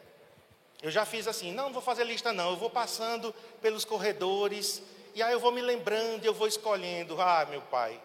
Eu 0.85 0.91
já 0.91 1.03
fiz 1.03 1.27
assim, 1.27 1.51
não, 1.51 1.63
não 1.63 1.73
vou 1.73 1.81
fazer 1.81 2.03
lista 2.03 2.31
não, 2.31 2.51
eu 2.51 2.57
vou 2.57 2.69
passando 2.69 3.33
pelos 3.59 3.83
corredores, 3.83 4.83
e 5.15 5.23
aí 5.23 5.33
eu 5.33 5.39
vou 5.39 5.51
me 5.51 5.59
lembrando 5.59 6.23
eu 6.23 6.33
vou 6.33 6.47
escolhendo. 6.47 7.19
Ah, 7.19 7.43
meu 7.49 7.63
pai, 7.63 7.99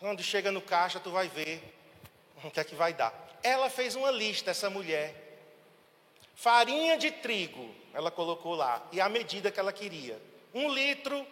quando 0.00 0.24
chega 0.24 0.50
no 0.50 0.60
caixa, 0.60 0.98
tu 0.98 1.08
vai 1.08 1.28
ver 1.28 1.62
o 2.42 2.50
que 2.50 2.58
é 2.58 2.64
que 2.64 2.74
vai 2.74 2.92
dar. 2.92 3.14
Ela 3.44 3.70
fez 3.70 3.94
uma 3.94 4.10
lista, 4.10 4.50
essa 4.50 4.68
mulher. 4.68 5.14
Farinha 6.34 6.98
de 6.98 7.12
trigo, 7.12 7.72
ela 7.94 8.10
colocou 8.10 8.56
lá, 8.56 8.84
e 8.90 9.00
a 9.00 9.08
medida 9.08 9.48
que 9.48 9.60
ela 9.60 9.72
queria. 9.72 10.20
Um 10.52 10.68
litro, 10.68 11.24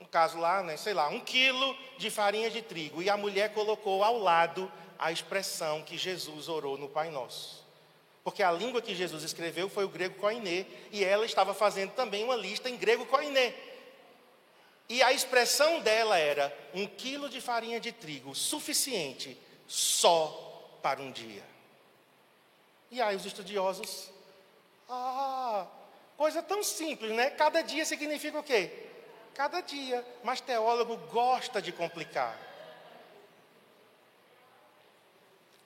no 0.00 0.08
caso 0.08 0.38
lá, 0.38 0.62
né, 0.62 0.78
sei 0.78 0.94
lá, 0.94 1.08
um 1.08 1.20
quilo 1.20 1.76
de 1.98 2.08
farinha 2.08 2.50
de 2.50 2.62
trigo. 2.62 3.02
E 3.02 3.10
a 3.10 3.18
mulher 3.18 3.52
colocou 3.52 4.02
ao 4.02 4.16
lado 4.16 4.72
a 4.98 5.12
expressão 5.12 5.82
que 5.82 5.98
Jesus 5.98 6.48
orou 6.48 6.78
no 6.78 6.88
Pai 6.88 7.10
Nosso. 7.10 7.65
Porque 8.26 8.42
a 8.42 8.50
língua 8.50 8.82
que 8.82 8.92
Jesus 8.92 9.22
escreveu 9.22 9.68
foi 9.68 9.84
o 9.84 9.88
grego 9.88 10.16
koiné, 10.16 10.66
e 10.90 11.04
ela 11.04 11.24
estava 11.24 11.54
fazendo 11.54 11.92
também 11.92 12.24
uma 12.24 12.34
lista 12.34 12.68
em 12.68 12.76
grego 12.76 13.06
koiné. 13.06 13.54
E 14.88 15.00
a 15.00 15.12
expressão 15.12 15.78
dela 15.78 16.18
era 16.18 16.52
um 16.74 16.88
quilo 16.88 17.28
de 17.28 17.40
farinha 17.40 17.78
de 17.78 17.92
trigo, 17.92 18.34
suficiente 18.34 19.40
só 19.68 20.80
para 20.82 21.00
um 21.00 21.12
dia. 21.12 21.44
E 22.90 23.00
aí 23.00 23.14
os 23.14 23.24
estudiosos, 23.24 24.10
ah, 24.90 25.64
coisa 26.16 26.42
tão 26.42 26.64
simples, 26.64 27.12
né? 27.12 27.30
Cada 27.30 27.62
dia 27.62 27.84
significa 27.84 28.40
o 28.40 28.42
quê? 28.42 28.88
Cada 29.34 29.60
dia. 29.60 30.04
Mas 30.24 30.40
teólogo 30.40 30.96
gosta 31.12 31.62
de 31.62 31.70
complicar. 31.70 32.36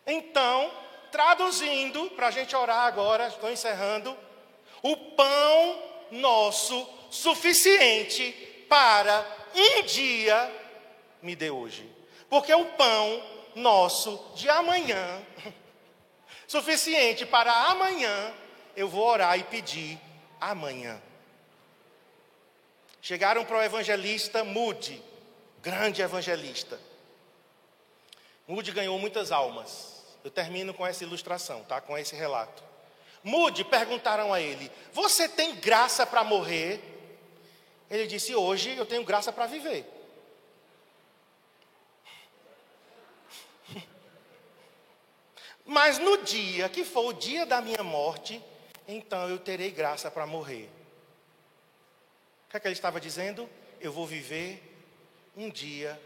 Então, 0.07 0.89
traduzindo, 1.11 2.11
para 2.11 2.29
a 2.29 2.31
gente 2.31 2.55
orar 2.55 2.87
agora, 2.87 3.29
estou 3.29 3.51
encerrando, 3.51 4.17
o 4.83 4.97
pão 4.97 5.83
nosso 6.11 6.89
suficiente 7.11 8.33
para 8.69 9.27
um 9.55 9.83
dia 9.83 10.53
me 11.23 11.35
dê 11.35 11.51
hoje. 11.51 11.91
Porque 12.29 12.55
o 12.55 12.65
pão 12.65 13.23
nosso 13.55 14.33
de 14.35 14.49
amanhã 14.49 15.23
suficiente 16.47 17.27
para 17.27 17.53
amanhã 17.53 18.33
eu 18.77 18.89
vou 18.89 19.07
orar 19.07 19.39
e 19.39 19.45
pedir 19.45 19.99
amanhã. 20.41 21.01
Chegaram 23.03 23.45
para 23.45 23.59
o 23.59 23.63
evangelista 23.63 24.45
Mude, 24.45 25.03
grande 25.63 26.03
evangelista. 26.03 26.79
Mude 28.47 28.73
ganhou 28.73 28.99
muitas 28.99 29.33
almas. 29.33 29.99
Eu 30.23 30.31
termino 30.31 30.75
com 30.75 30.87
essa 30.87 31.03
ilustração, 31.05 31.64
tá? 31.64 31.81
Com 31.81 31.97
esse 31.97 32.14
relato. 32.14 32.62
Mude 33.23 33.64
perguntaram 33.64 34.33
a 34.33 34.41
ele: 34.41 34.71
Você 34.93 35.29
tem 35.29 35.55
graça 35.57 36.07
para 36.07 36.25
morrer? 36.25 36.81
Ele 37.91 38.07
disse: 38.07 38.35
Hoje 38.35 38.77
eu 38.77 38.87
tenho 38.87 39.05
graça 39.05 39.33
para 39.33 39.47
viver. 39.47 39.85
Mas 45.64 45.99
no 45.99 46.23
dia 46.23 46.68
que 46.68 46.85
for 46.85 47.07
o 47.07 47.12
dia 47.12 47.45
da 47.45 47.61
minha 47.61 47.83
morte, 47.83 48.43
então 48.87 49.29
eu 49.29 49.39
terei 49.39 49.71
graça 49.71 50.11
para 50.11 50.27
morrer. 50.27 50.68
O 52.47 52.51
que, 52.51 52.57
é 52.57 52.61
que 52.61 52.66
ele 52.66 52.75
estava 52.75 53.01
dizendo? 53.01 53.49
Eu 53.81 53.93
vou 53.93 54.07
viver 54.07 54.62
um 55.37 55.49
dia 55.49 56.01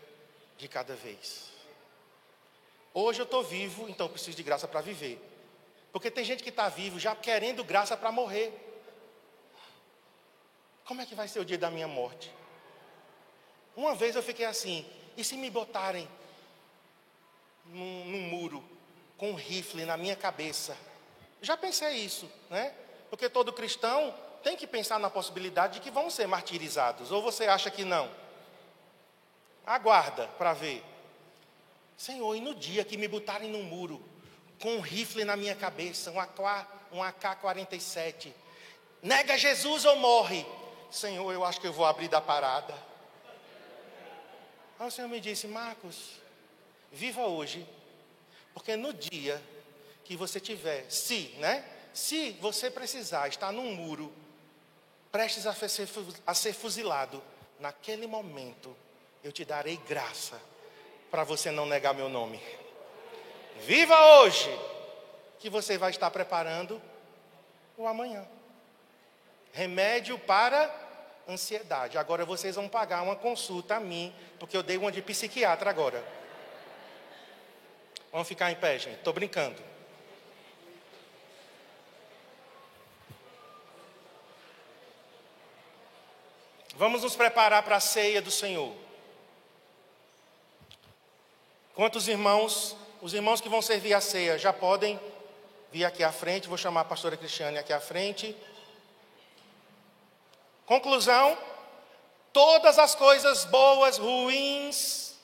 de 0.59 0.69
cada 0.69 0.95
vez. 0.95 1.54
Hoje 2.97 3.21
eu 3.21 3.25
estou 3.25 3.43
vivo, 3.43 3.89
então 3.89 4.09
preciso 4.09 4.37
de 4.37 4.43
graça 4.45 4.69
para 4.69 4.81
viver. 4.81 5.21
Porque 5.93 6.13
tem 6.13 6.25
gente 6.25 6.45
que 6.45 6.49
está 6.49 6.69
vivo 6.69 6.97
já 6.97 7.17
querendo 7.17 7.65
graça 7.65 7.97
para 7.97 8.13
morrer. 8.13 8.53
Como 10.85 11.03
é 11.03 11.07
que 11.07 11.15
vai 11.15 11.27
ser 11.27 11.41
o 11.41 11.45
dia 11.45 11.59
da 11.59 11.73
minha 11.73 11.89
morte? 11.89 12.33
Uma 13.75 13.97
vez 13.97 14.15
eu 14.15 14.23
fiquei 14.23 14.47
assim, 14.47 14.87
e 15.17 15.25
se 15.25 15.37
me 15.37 15.51
botarem 15.51 16.09
num, 17.67 18.05
num 18.05 18.21
muro 18.29 18.63
com 19.19 19.33
um 19.33 19.35
rifle 19.35 19.85
na 19.85 19.97
minha 19.97 20.15
cabeça? 20.15 20.77
Já 21.43 21.57
pensei 21.57 21.97
isso, 21.97 22.31
né? 22.49 22.73
Porque 23.11 23.29
todo 23.29 23.53
cristão 23.53 24.15
tem 24.45 24.57
que 24.57 24.69
pensar 24.69 25.01
na 25.01 25.11
possibilidade 25.11 25.75
de 25.75 25.81
que 25.81 25.91
vão 25.91 26.09
ser 26.11 26.29
martirizados. 26.29 27.11
Ou 27.11 27.21
você 27.23 27.47
acha 27.47 27.73
que 27.73 27.85
não? 27.85 28.09
Aguarda 29.67 30.29
para 30.39 30.53
ver. 30.53 30.94
Senhor, 31.97 32.35
e 32.35 32.41
no 32.41 32.55
dia 32.55 32.85
que 32.85 32.97
me 32.97 33.07
botarem 33.07 33.51
num 33.51 33.63
muro, 33.63 34.03
com 34.61 34.77
um 34.77 34.81
rifle 34.81 35.25
na 35.25 35.37
minha 35.37 35.55
cabeça, 35.55 36.11
um 36.11 37.03
AK-47, 37.03 38.33
nega 39.03 39.39
Jesus 39.39 39.85
ou 39.85 39.97
morre? 39.97 40.45
Senhor, 40.91 41.33
eu 41.33 41.45
acho 41.45 41.61
que 41.61 41.67
eu 41.67 41.73
vou 41.73 41.87
abrir 41.87 42.09
da 42.09 42.21
parada. 42.21 42.75
Aí 44.79 44.87
o 44.87 44.91
Senhor 44.91 45.09
me 45.09 45.21
disse, 45.21 45.47
Marcos, 45.47 46.21
viva 46.93 47.23
hoje, 47.23 47.67
porque 48.53 48.77
no 48.77 48.93
dia 48.93 49.43
que 50.05 50.17
você 50.17 50.39
tiver, 50.39 50.89
se, 50.91 51.35
né? 51.39 51.65
Se 51.93 52.33
você 52.41 52.71
precisar 52.71 53.29
estar 53.29 53.53
num 53.53 53.73
muro, 53.75 54.13
prestes 55.13 55.47
a 55.47 55.55
ser, 55.55 55.89
a 56.27 56.35
ser 56.35 56.53
fuzilado, 56.53 57.23
naquele 57.61 58.07
momento 58.07 58.77
eu 59.23 59.31
te 59.31 59.45
darei 59.45 59.77
graça 59.77 60.41
para 61.15 61.23
você 61.23 61.53
não 61.53 61.65
negar 61.65 61.95
meu 61.95 62.09
nome. 62.09 62.43
Viva 63.61 63.97
hoje, 64.17 64.51
que 65.39 65.49
você 65.49 65.79
vai 65.79 65.91
estar 65.91 66.11
preparando 66.11 66.83
o 67.77 67.87
amanhã. 67.87 68.27
Remédio 69.53 70.19
para 70.19 70.69
ansiedade. 71.29 71.97
Agora 71.97 72.25
vocês 72.25 72.57
vão 72.57 72.69
pagar 72.69 73.01
uma 73.03 73.15
consulta 73.15 73.77
a 73.77 73.81
mim, 73.81 74.13
porque 74.41 74.57
eu 74.57 74.63
dei 74.65 74.77
uma 74.77 74.91
de 74.91 75.01
psiquiatra 75.03 75.71
agora. 75.71 76.05
Vamos 78.11 78.27
ficar 78.27 78.51
em 78.51 78.57
pé, 78.57 78.77
gente. 78.81 78.97
Estou 78.97 79.13
brincando. 79.13 79.63
Vamos 86.75 87.05
nos 87.05 87.15
preparar 87.15 87.63
para 87.63 87.77
a 87.77 87.81
ceia 87.81 88.21
do 88.21 88.33
Senhor. 88.33 88.84
Quantos 91.75 92.07
irmãos, 92.07 92.77
os 93.03 93.15
irmãos 93.15 93.41
que 93.41 93.49
vão 93.49 93.61
servir 93.61 93.95
a 93.95 94.01
ceia, 94.01 94.39
já 94.39 94.53
podem 94.53 94.99
vir 95.73 95.85
aqui 95.85 96.05
à 96.05 96.13
frente? 96.13 96.47
Vou 96.47 96.57
chamar 96.57 96.83
a 96.83 96.85
pastora 96.85 97.17
Cristiane 97.17 97.59
aqui 97.59 97.73
à 97.73 97.81
frente. 97.81 98.37
Conclusão: 100.65 101.37
todas 102.33 102.79
as 102.79 102.95
coisas 102.95 103.45
boas, 103.47 103.99
ruins, 103.99 105.17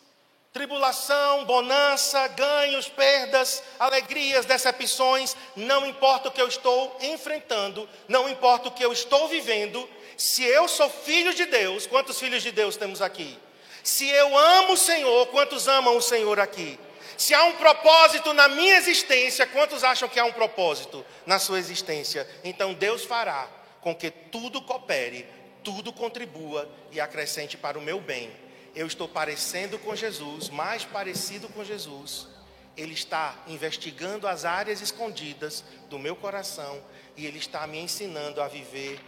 tribulação, 0.52 1.44
bonança, 1.44 2.26
ganhos, 2.26 2.88
perdas, 2.88 3.62
alegrias, 3.78 4.44
decepções, 4.44 5.36
não 5.54 5.86
importa 5.86 6.30
o 6.30 6.32
que 6.32 6.42
eu 6.42 6.48
estou 6.48 6.96
enfrentando, 7.00 7.88
não 8.08 8.28
importa 8.28 8.70
o 8.70 8.72
que 8.72 8.84
eu 8.84 8.92
estou 8.92 9.28
vivendo, 9.28 9.88
se 10.16 10.42
eu 10.42 10.66
sou 10.66 10.90
filho 10.90 11.32
de 11.32 11.46
Deus, 11.46 11.86
quantos 11.86 12.18
filhos 12.18 12.42
de 12.42 12.50
Deus 12.50 12.76
temos 12.76 13.00
aqui? 13.00 13.38
Se 13.82 14.08
eu 14.08 14.36
amo 14.36 14.74
o 14.74 14.76
Senhor, 14.76 15.26
quantos 15.28 15.66
amam 15.68 15.96
o 15.96 16.02
Senhor 16.02 16.38
aqui? 16.38 16.78
Se 17.16 17.34
há 17.34 17.44
um 17.44 17.52
propósito 17.52 18.32
na 18.32 18.48
minha 18.48 18.76
existência, 18.76 19.46
quantos 19.46 19.84
acham 19.84 20.08
que 20.08 20.18
há 20.18 20.24
um 20.24 20.32
propósito 20.32 21.04
na 21.26 21.38
sua 21.38 21.58
existência? 21.58 22.28
Então 22.42 22.72
Deus 22.72 23.04
fará 23.04 23.48
com 23.80 23.94
que 23.94 24.10
tudo 24.10 24.62
coopere, 24.62 25.26
tudo 25.62 25.92
contribua 25.92 26.66
e 26.90 27.00
acrescente 27.00 27.56
para 27.56 27.78
o 27.78 27.82
meu 27.82 28.00
bem. 28.00 28.30
Eu 28.74 28.86
estou 28.86 29.08
parecendo 29.08 29.78
com 29.78 29.94
Jesus, 29.94 30.48
mais 30.48 30.84
parecido 30.84 31.48
com 31.48 31.64
Jesus. 31.64 32.28
Ele 32.76 32.94
está 32.94 33.36
investigando 33.46 34.26
as 34.26 34.44
áreas 34.44 34.80
escondidas 34.80 35.64
do 35.88 35.98
meu 35.98 36.16
coração 36.16 36.82
e 37.16 37.26
ele 37.26 37.38
está 37.38 37.66
me 37.66 37.78
ensinando 37.78 38.40
a 38.40 38.48
viver 38.48 38.98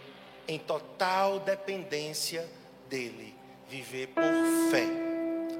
em 0.47 0.59
total 0.59 1.39
dependência 1.39 2.47
dele 2.87 3.42
viver 3.69 4.07
por 4.07 4.23
fé. 4.71 4.85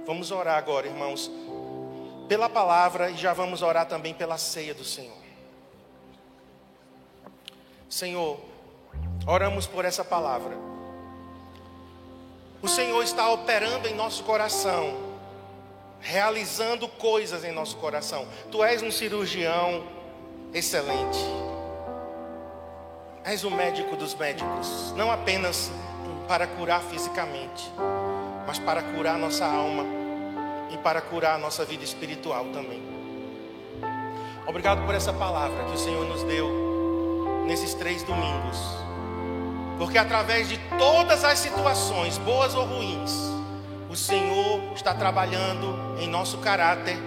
Vamos 0.05 0.31
orar 0.31 0.57
agora, 0.57 0.87
irmãos, 0.87 1.31
pela 2.27 2.49
palavra 2.49 3.09
e 3.09 3.17
já 3.17 3.33
vamos 3.33 3.61
orar 3.61 3.87
também 3.87 4.13
pela 4.13 4.37
ceia 4.37 4.73
do 4.73 4.83
Senhor. 4.83 5.23
Senhor, 7.89 8.39
oramos 9.27 9.67
por 9.67 9.85
essa 9.85 10.03
palavra. 10.03 10.57
O 12.61 12.67
Senhor 12.67 13.03
está 13.03 13.29
operando 13.29 13.87
em 13.87 13.93
nosso 13.93 14.23
coração, 14.23 14.97
realizando 15.99 16.87
coisas 16.87 17.43
em 17.43 17.51
nosso 17.51 17.77
coração. 17.77 18.27
Tu 18.49 18.63
és 18.63 18.81
um 18.81 18.89
cirurgião 18.89 19.85
excelente. 20.53 21.19
És 23.23 23.43
o 23.43 23.51
médico 23.51 23.95
dos 23.95 24.15
médicos, 24.15 24.93
não 24.95 25.11
apenas 25.11 25.71
para 26.27 26.47
curar 26.47 26.81
fisicamente, 26.81 27.71
mas 28.47 28.59
para 28.59 28.81
curar 28.81 29.17
nossa 29.17 29.45
alma 29.45 29.83
e 30.71 30.77
para 30.77 31.01
curar 31.01 31.37
nossa 31.37 31.65
vida 31.65 31.83
espiritual 31.83 32.45
também. 32.45 32.81
Obrigado 34.45 34.85
por 34.85 34.93
essa 34.93 35.13
palavra 35.13 35.63
que 35.65 35.73
o 35.73 35.77
Senhor 35.77 36.05
nos 36.05 36.23
deu 36.23 37.43
nesses 37.45 37.73
três 37.73 38.03
domingos, 38.03 38.57
porque 39.77 39.97
através 39.97 40.49
de 40.49 40.57
todas 40.77 41.23
as 41.23 41.39
situações, 41.39 42.17
boas 42.17 42.53
ou 42.55 42.65
ruins, 42.65 43.11
o 43.89 43.95
Senhor 43.95 44.73
está 44.75 44.93
trabalhando 44.93 45.97
em 45.99 46.07
nosso 46.07 46.39
caráter 46.39 46.97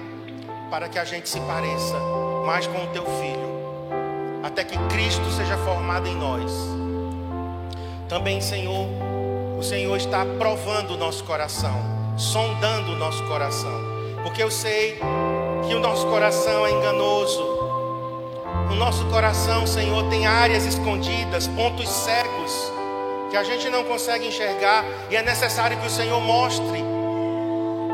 para 0.70 0.88
que 0.88 0.98
a 0.98 1.04
gente 1.04 1.28
se 1.28 1.40
pareça 1.40 1.96
mais 2.46 2.66
com 2.66 2.84
o 2.84 2.86
teu 2.88 3.04
filho, 3.04 3.56
até 4.42 4.62
que 4.64 4.78
Cristo 4.88 5.28
seja 5.30 5.56
formado 5.58 6.06
em 6.06 6.14
nós. 6.14 6.52
Também, 8.08 8.40
Senhor, 8.40 8.86
o 9.56 9.62
Senhor 9.62 9.96
está 9.96 10.24
provando 10.38 10.94
o 10.94 10.96
nosso 10.98 11.24
coração, 11.24 11.80
sondando 12.16 12.92
o 12.92 12.96
nosso 12.96 13.24
coração, 13.24 13.80
porque 14.22 14.42
eu 14.42 14.50
sei 14.50 14.98
que 15.66 15.74
o 15.74 15.80
nosso 15.80 16.06
coração 16.06 16.66
é 16.66 16.70
enganoso. 16.70 17.56
O 18.70 18.74
nosso 18.74 19.06
coração, 19.06 19.66
Senhor, 19.66 20.08
tem 20.10 20.26
áreas 20.26 20.66
escondidas, 20.66 21.46
pontos 21.48 21.88
cegos 21.88 22.72
que 23.30 23.36
a 23.36 23.42
gente 23.42 23.70
não 23.70 23.84
consegue 23.84 24.26
enxergar 24.26 24.84
e 25.10 25.16
é 25.16 25.22
necessário 25.22 25.78
que 25.78 25.86
o 25.86 25.90
Senhor 25.90 26.20
mostre. 26.20 26.82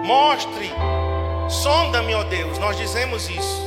Mostre. 0.04 0.72
Sonda-me, 1.48 2.14
ó 2.14 2.24
Deus. 2.24 2.58
Nós 2.58 2.76
dizemos 2.76 3.28
isso. 3.28 3.62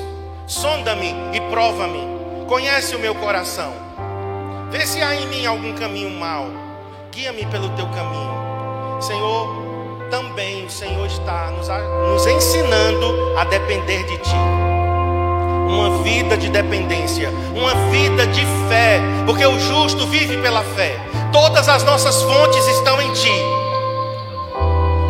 Sonda-me 0.45 1.13
e 1.33 1.39
prova-me. 1.49 2.45
Conhece 2.47 2.95
o 2.95 2.99
meu 2.99 3.15
coração. 3.15 3.73
Vê 4.69 4.85
se 4.85 5.01
há 5.01 5.15
em 5.15 5.27
mim 5.27 5.45
algum 5.45 5.73
caminho 5.73 6.09
mau 6.09 6.64
guia-me 7.15 7.45
pelo 7.45 7.69
teu 7.69 7.87
caminho. 7.87 9.01
Senhor, 9.01 9.47
também 10.11 10.65
o 10.65 10.69
Senhor 10.69 11.05
está 11.07 11.49
nos, 11.51 11.69
nos 11.69 12.27
ensinando 12.27 13.37
a 13.37 13.45
depender 13.45 14.03
de 14.03 14.17
Ti. 14.17 14.35
Uma 15.69 16.03
vida 16.03 16.35
de 16.35 16.49
dependência, 16.49 17.29
uma 17.55 17.73
vida 17.89 18.27
de 18.27 18.41
fé, 18.67 18.99
porque 19.25 19.45
o 19.45 19.57
justo 19.57 20.05
vive 20.07 20.37
pela 20.41 20.61
fé. 20.61 20.99
Todas 21.31 21.69
as 21.69 21.83
nossas 21.83 22.21
fontes 22.21 22.67
estão 22.67 23.01
em 23.01 23.11
Ti. 23.13 23.41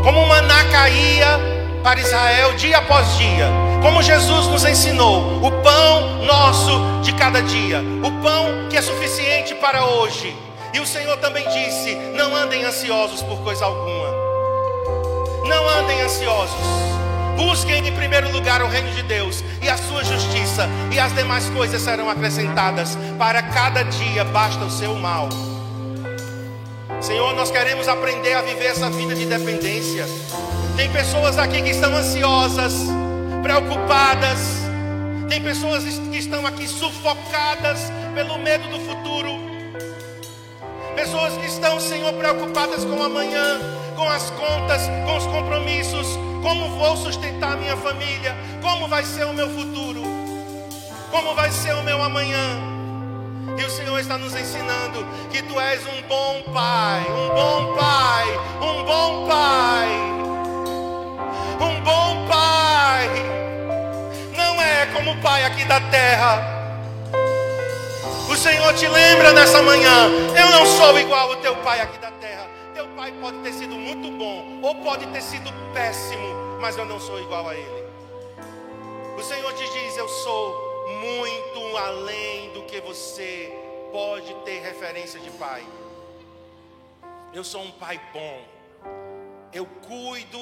Como 0.03 0.28
maná 0.28 0.64
caía, 0.66 1.39
para 1.84 1.99
Israel 1.99 2.53
dia 2.53 2.78
após 2.78 3.18
dia, 3.18 3.49
como 3.82 4.03
Jesus 4.03 4.47
nos 4.47 4.64
ensinou, 4.64 5.43
o 5.43 5.51
pão 5.64 6.24
nosso 6.24 7.01
de 7.01 7.12
cada 7.14 7.41
dia, 7.41 7.82
o 8.03 8.12
pão 8.22 8.70
que 8.70 8.78
é 8.78 8.82
suficiente 8.82 9.56
para 9.56 9.86
hoje. 9.86 10.45
E 10.76 10.80
o 10.82 10.86
Senhor 10.86 11.15
também 11.19 11.47
disse: 11.47 11.95
não 12.17 12.36
andem 12.36 12.65
ansiosos 12.65 13.21
por 13.21 13.38
coisa 13.43 13.63
alguma, 13.63 14.09
não 15.47 15.69
andem 15.69 16.01
ansiosos. 16.01 16.53
Busquem 17.38 17.88
em 17.88 17.93
primeiro 17.93 18.30
lugar 18.30 18.61
o 18.61 18.67
reino 18.67 18.91
de 18.91 19.01
Deus 19.03 19.41
e 19.61 19.69
a 19.69 19.78
sua 19.78 20.03
justiça, 20.03 20.67
e 20.91 20.99
as 20.99 21.15
demais 21.15 21.49
coisas 21.51 21.82
serão 21.82 22.09
acrescentadas. 22.09 22.97
Para 23.17 23.41
cada 23.41 23.84
dia 23.84 24.26
basta 24.26 24.65
o 24.65 24.69
seu 24.69 24.93
mal. 24.95 25.30
Senhor, 26.99 27.34
nós 27.34 27.49
queremos 27.49 27.88
aprender 27.88 28.34
a 28.34 28.41
viver 28.41 28.65
essa 28.65 28.89
vida 28.89 29.15
de 29.15 29.26
dependência. 29.26 30.05
Tem 30.76 30.91
pessoas 30.91 31.38
aqui 31.38 31.61
que 31.61 31.69
estão 31.69 31.95
ansiosas, 31.95 32.73
preocupadas. 33.41 34.39
Tem 35.30 35.41
pessoas 35.41 35.86
que 35.86 36.17
estão 36.17 36.45
aqui 36.45 36.67
sufocadas 36.67 37.80
pelo 38.13 38.38
medo 38.39 38.67
do 38.67 38.80
futuro. 38.82 39.55
Pessoas 40.96 41.34
que 41.38 41.46
estão, 41.46 41.80
Senhor, 41.80 42.14
preocupadas 42.14 42.84
com 42.86 43.02
amanhã, 43.02 43.60
com 43.96 44.08
as 44.08 44.30
contas, 44.32 44.82
com 45.06 45.18
os 45.18 45.26
compromissos, 45.26 46.08
como 46.41 46.70
vou 46.78 46.96
sustentar 46.98 47.54
a 47.54 47.58
minha 47.58 47.76
família? 47.78 48.36
Como 48.62 48.88
vai 48.88 49.04
ser 49.04 49.26
o 49.26 49.34
meu 49.34 49.50
futuro? 49.50 50.04
Como 51.12 51.36
vai 51.36 51.52
ser 51.52 51.74
o 51.76 51.84
meu 51.84 52.02
amanhã? 52.02 52.76
E 53.58 53.64
o 53.64 53.70
Senhor 53.70 54.00
está 54.00 54.18
nos 54.18 54.36
ensinando 54.36 55.06
que 55.32 55.41
tu 55.41 55.60
és 55.60 55.82
um 55.88 56.02
bom 56.08 56.52
pai, 56.54 57.02
um 57.10 57.30
bom 57.34 57.76
pai, 57.76 58.39
um 58.62 58.84
bom 58.84 59.28
pai. 59.28 60.16
Um 61.62 61.82
bom 61.82 62.28
pai. 62.28 63.10
Não 64.36 64.62
é 64.62 64.86
como 64.88 65.12
o 65.12 65.22
pai 65.22 65.46
aqui 65.46 65.64
da 65.66 65.80
terra. 65.89 66.55
O 68.30 68.36
Senhor 68.36 68.73
te 68.73 68.88
lembra 68.88 69.32
nessa 69.34 69.61
manhã: 69.61 70.09
eu 70.38 70.51
não 70.51 70.65
sou 70.65 70.99
igual 70.99 71.32
ao 71.32 71.38
teu 71.38 71.55
pai 71.57 71.82
aqui 71.82 71.97
da 71.99 72.11
terra. 72.11 72.49
Teu 72.73 72.88
pai 72.89 73.11
pode 73.21 73.38
ter 73.39 73.53
sido 73.53 73.76
muito 73.76 74.11
bom, 74.17 74.59
ou 74.61 74.76
pode 74.76 75.05
ter 75.07 75.21
sido 75.21 75.51
péssimo, 75.73 76.59
mas 76.59 76.76
eu 76.76 76.86
não 76.86 76.99
sou 76.99 77.19
igual 77.19 77.47
a 77.47 77.55
ele. 77.55 77.86
O 79.17 79.23
Senhor 79.23 79.53
te 79.53 79.63
diz: 79.71 79.95
Eu 79.97 80.09
sou 80.09 80.88
muito 81.01 81.78
além 81.78 82.51
do 82.53 82.63
que 82.63 82.82
você 82.82 83.53
pode 83.91 84.34
ter 84.43 84.59
referência 84.61 85.19
de 85.19 85.30
pai. 85.32 85.63
Eu 87.34 87.43
sou 87.43 87.61
um 87.61 87.71
pai 87.71 87.99
bom. 88.11 88.41
Eu 89.53 89.65
cuido 89.88 90.39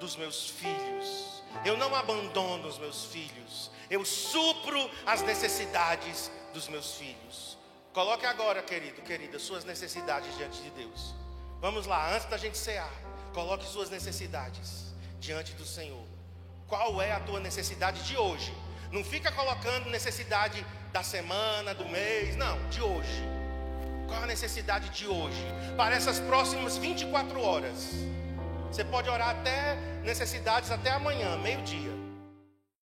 dos 0.00 0.16
meus 0.16 0.48
filhos. 0.48 1.42
Eu 1.64 1.76
não 1.76 1.94
abandono 1.94 2.68
os 2.68 2.78
meus 2.78 3.04
filhos. 3.06 3.70
Eu 3.90 4.04
supro 4.04 4.90
as 5.04 5.22
necessidades 5.22 6.30
dos 6.56 6.68
meus 6.68 6.94
filhos. 6.94 7.58
Coloque 7.92 8.24
agora, 8.24 8.62
querido, 8.62 9.02
querida, 9.02 9.38
suas 9.38 9.62
necessidades 9.64 10.34
diante 10.38 10.62
de 10.62 10.70
Deus. 10.70 11.14
Vamos 11.60 11.86
lá, 11.86 12.14
antes 12.14 12.26
da 12.28 12.38
gente 12.38 12.56
cear, 12.56 12.90
coloque 13.34 13.66
suas 13.66 13.90
necessidades 13.90 14.94
diante 15.20 15.52
do 15.52 15.66
Senhor. 15.66 16.04
Qual 16.66 17.00
é 17.02 17.12
a 17.12 17.20
tua 17.20 17.40
necessidade 17.40 18.02
de 18.04 18.16
hoje? 18.16 18.54
Não 18.90 19.04
fica 19.04 19.30
colocando 19.30 19.90
necessidade 19.90 20.64
da 20.92 21.02
semana, 21.02 21.74
do 21.74 21.86
mês, 21.88 22.36
não, 22.36 22.56
de 22.70 22.80
hoje. 22.80 23.22
Qual 24.08 24.22
a 24.22 24.26
necessidade 24.26 24.88
de 24.90 25.06
hoje? 25.06 25.44
Para 25.76 25.94
essas 25.94 26.18
próximas 26.20 26.78
24 26.78 27.38
horas. 27.40 27.90
Você 28.70 28.84
pode 28.84 29.10
orar 29.10 29.30
até 29.30 29.74
necessidades 30.02 30.70
até 30.70 30.90
amanhã, 30.90 31.36
meio-dia. 31.36 31.95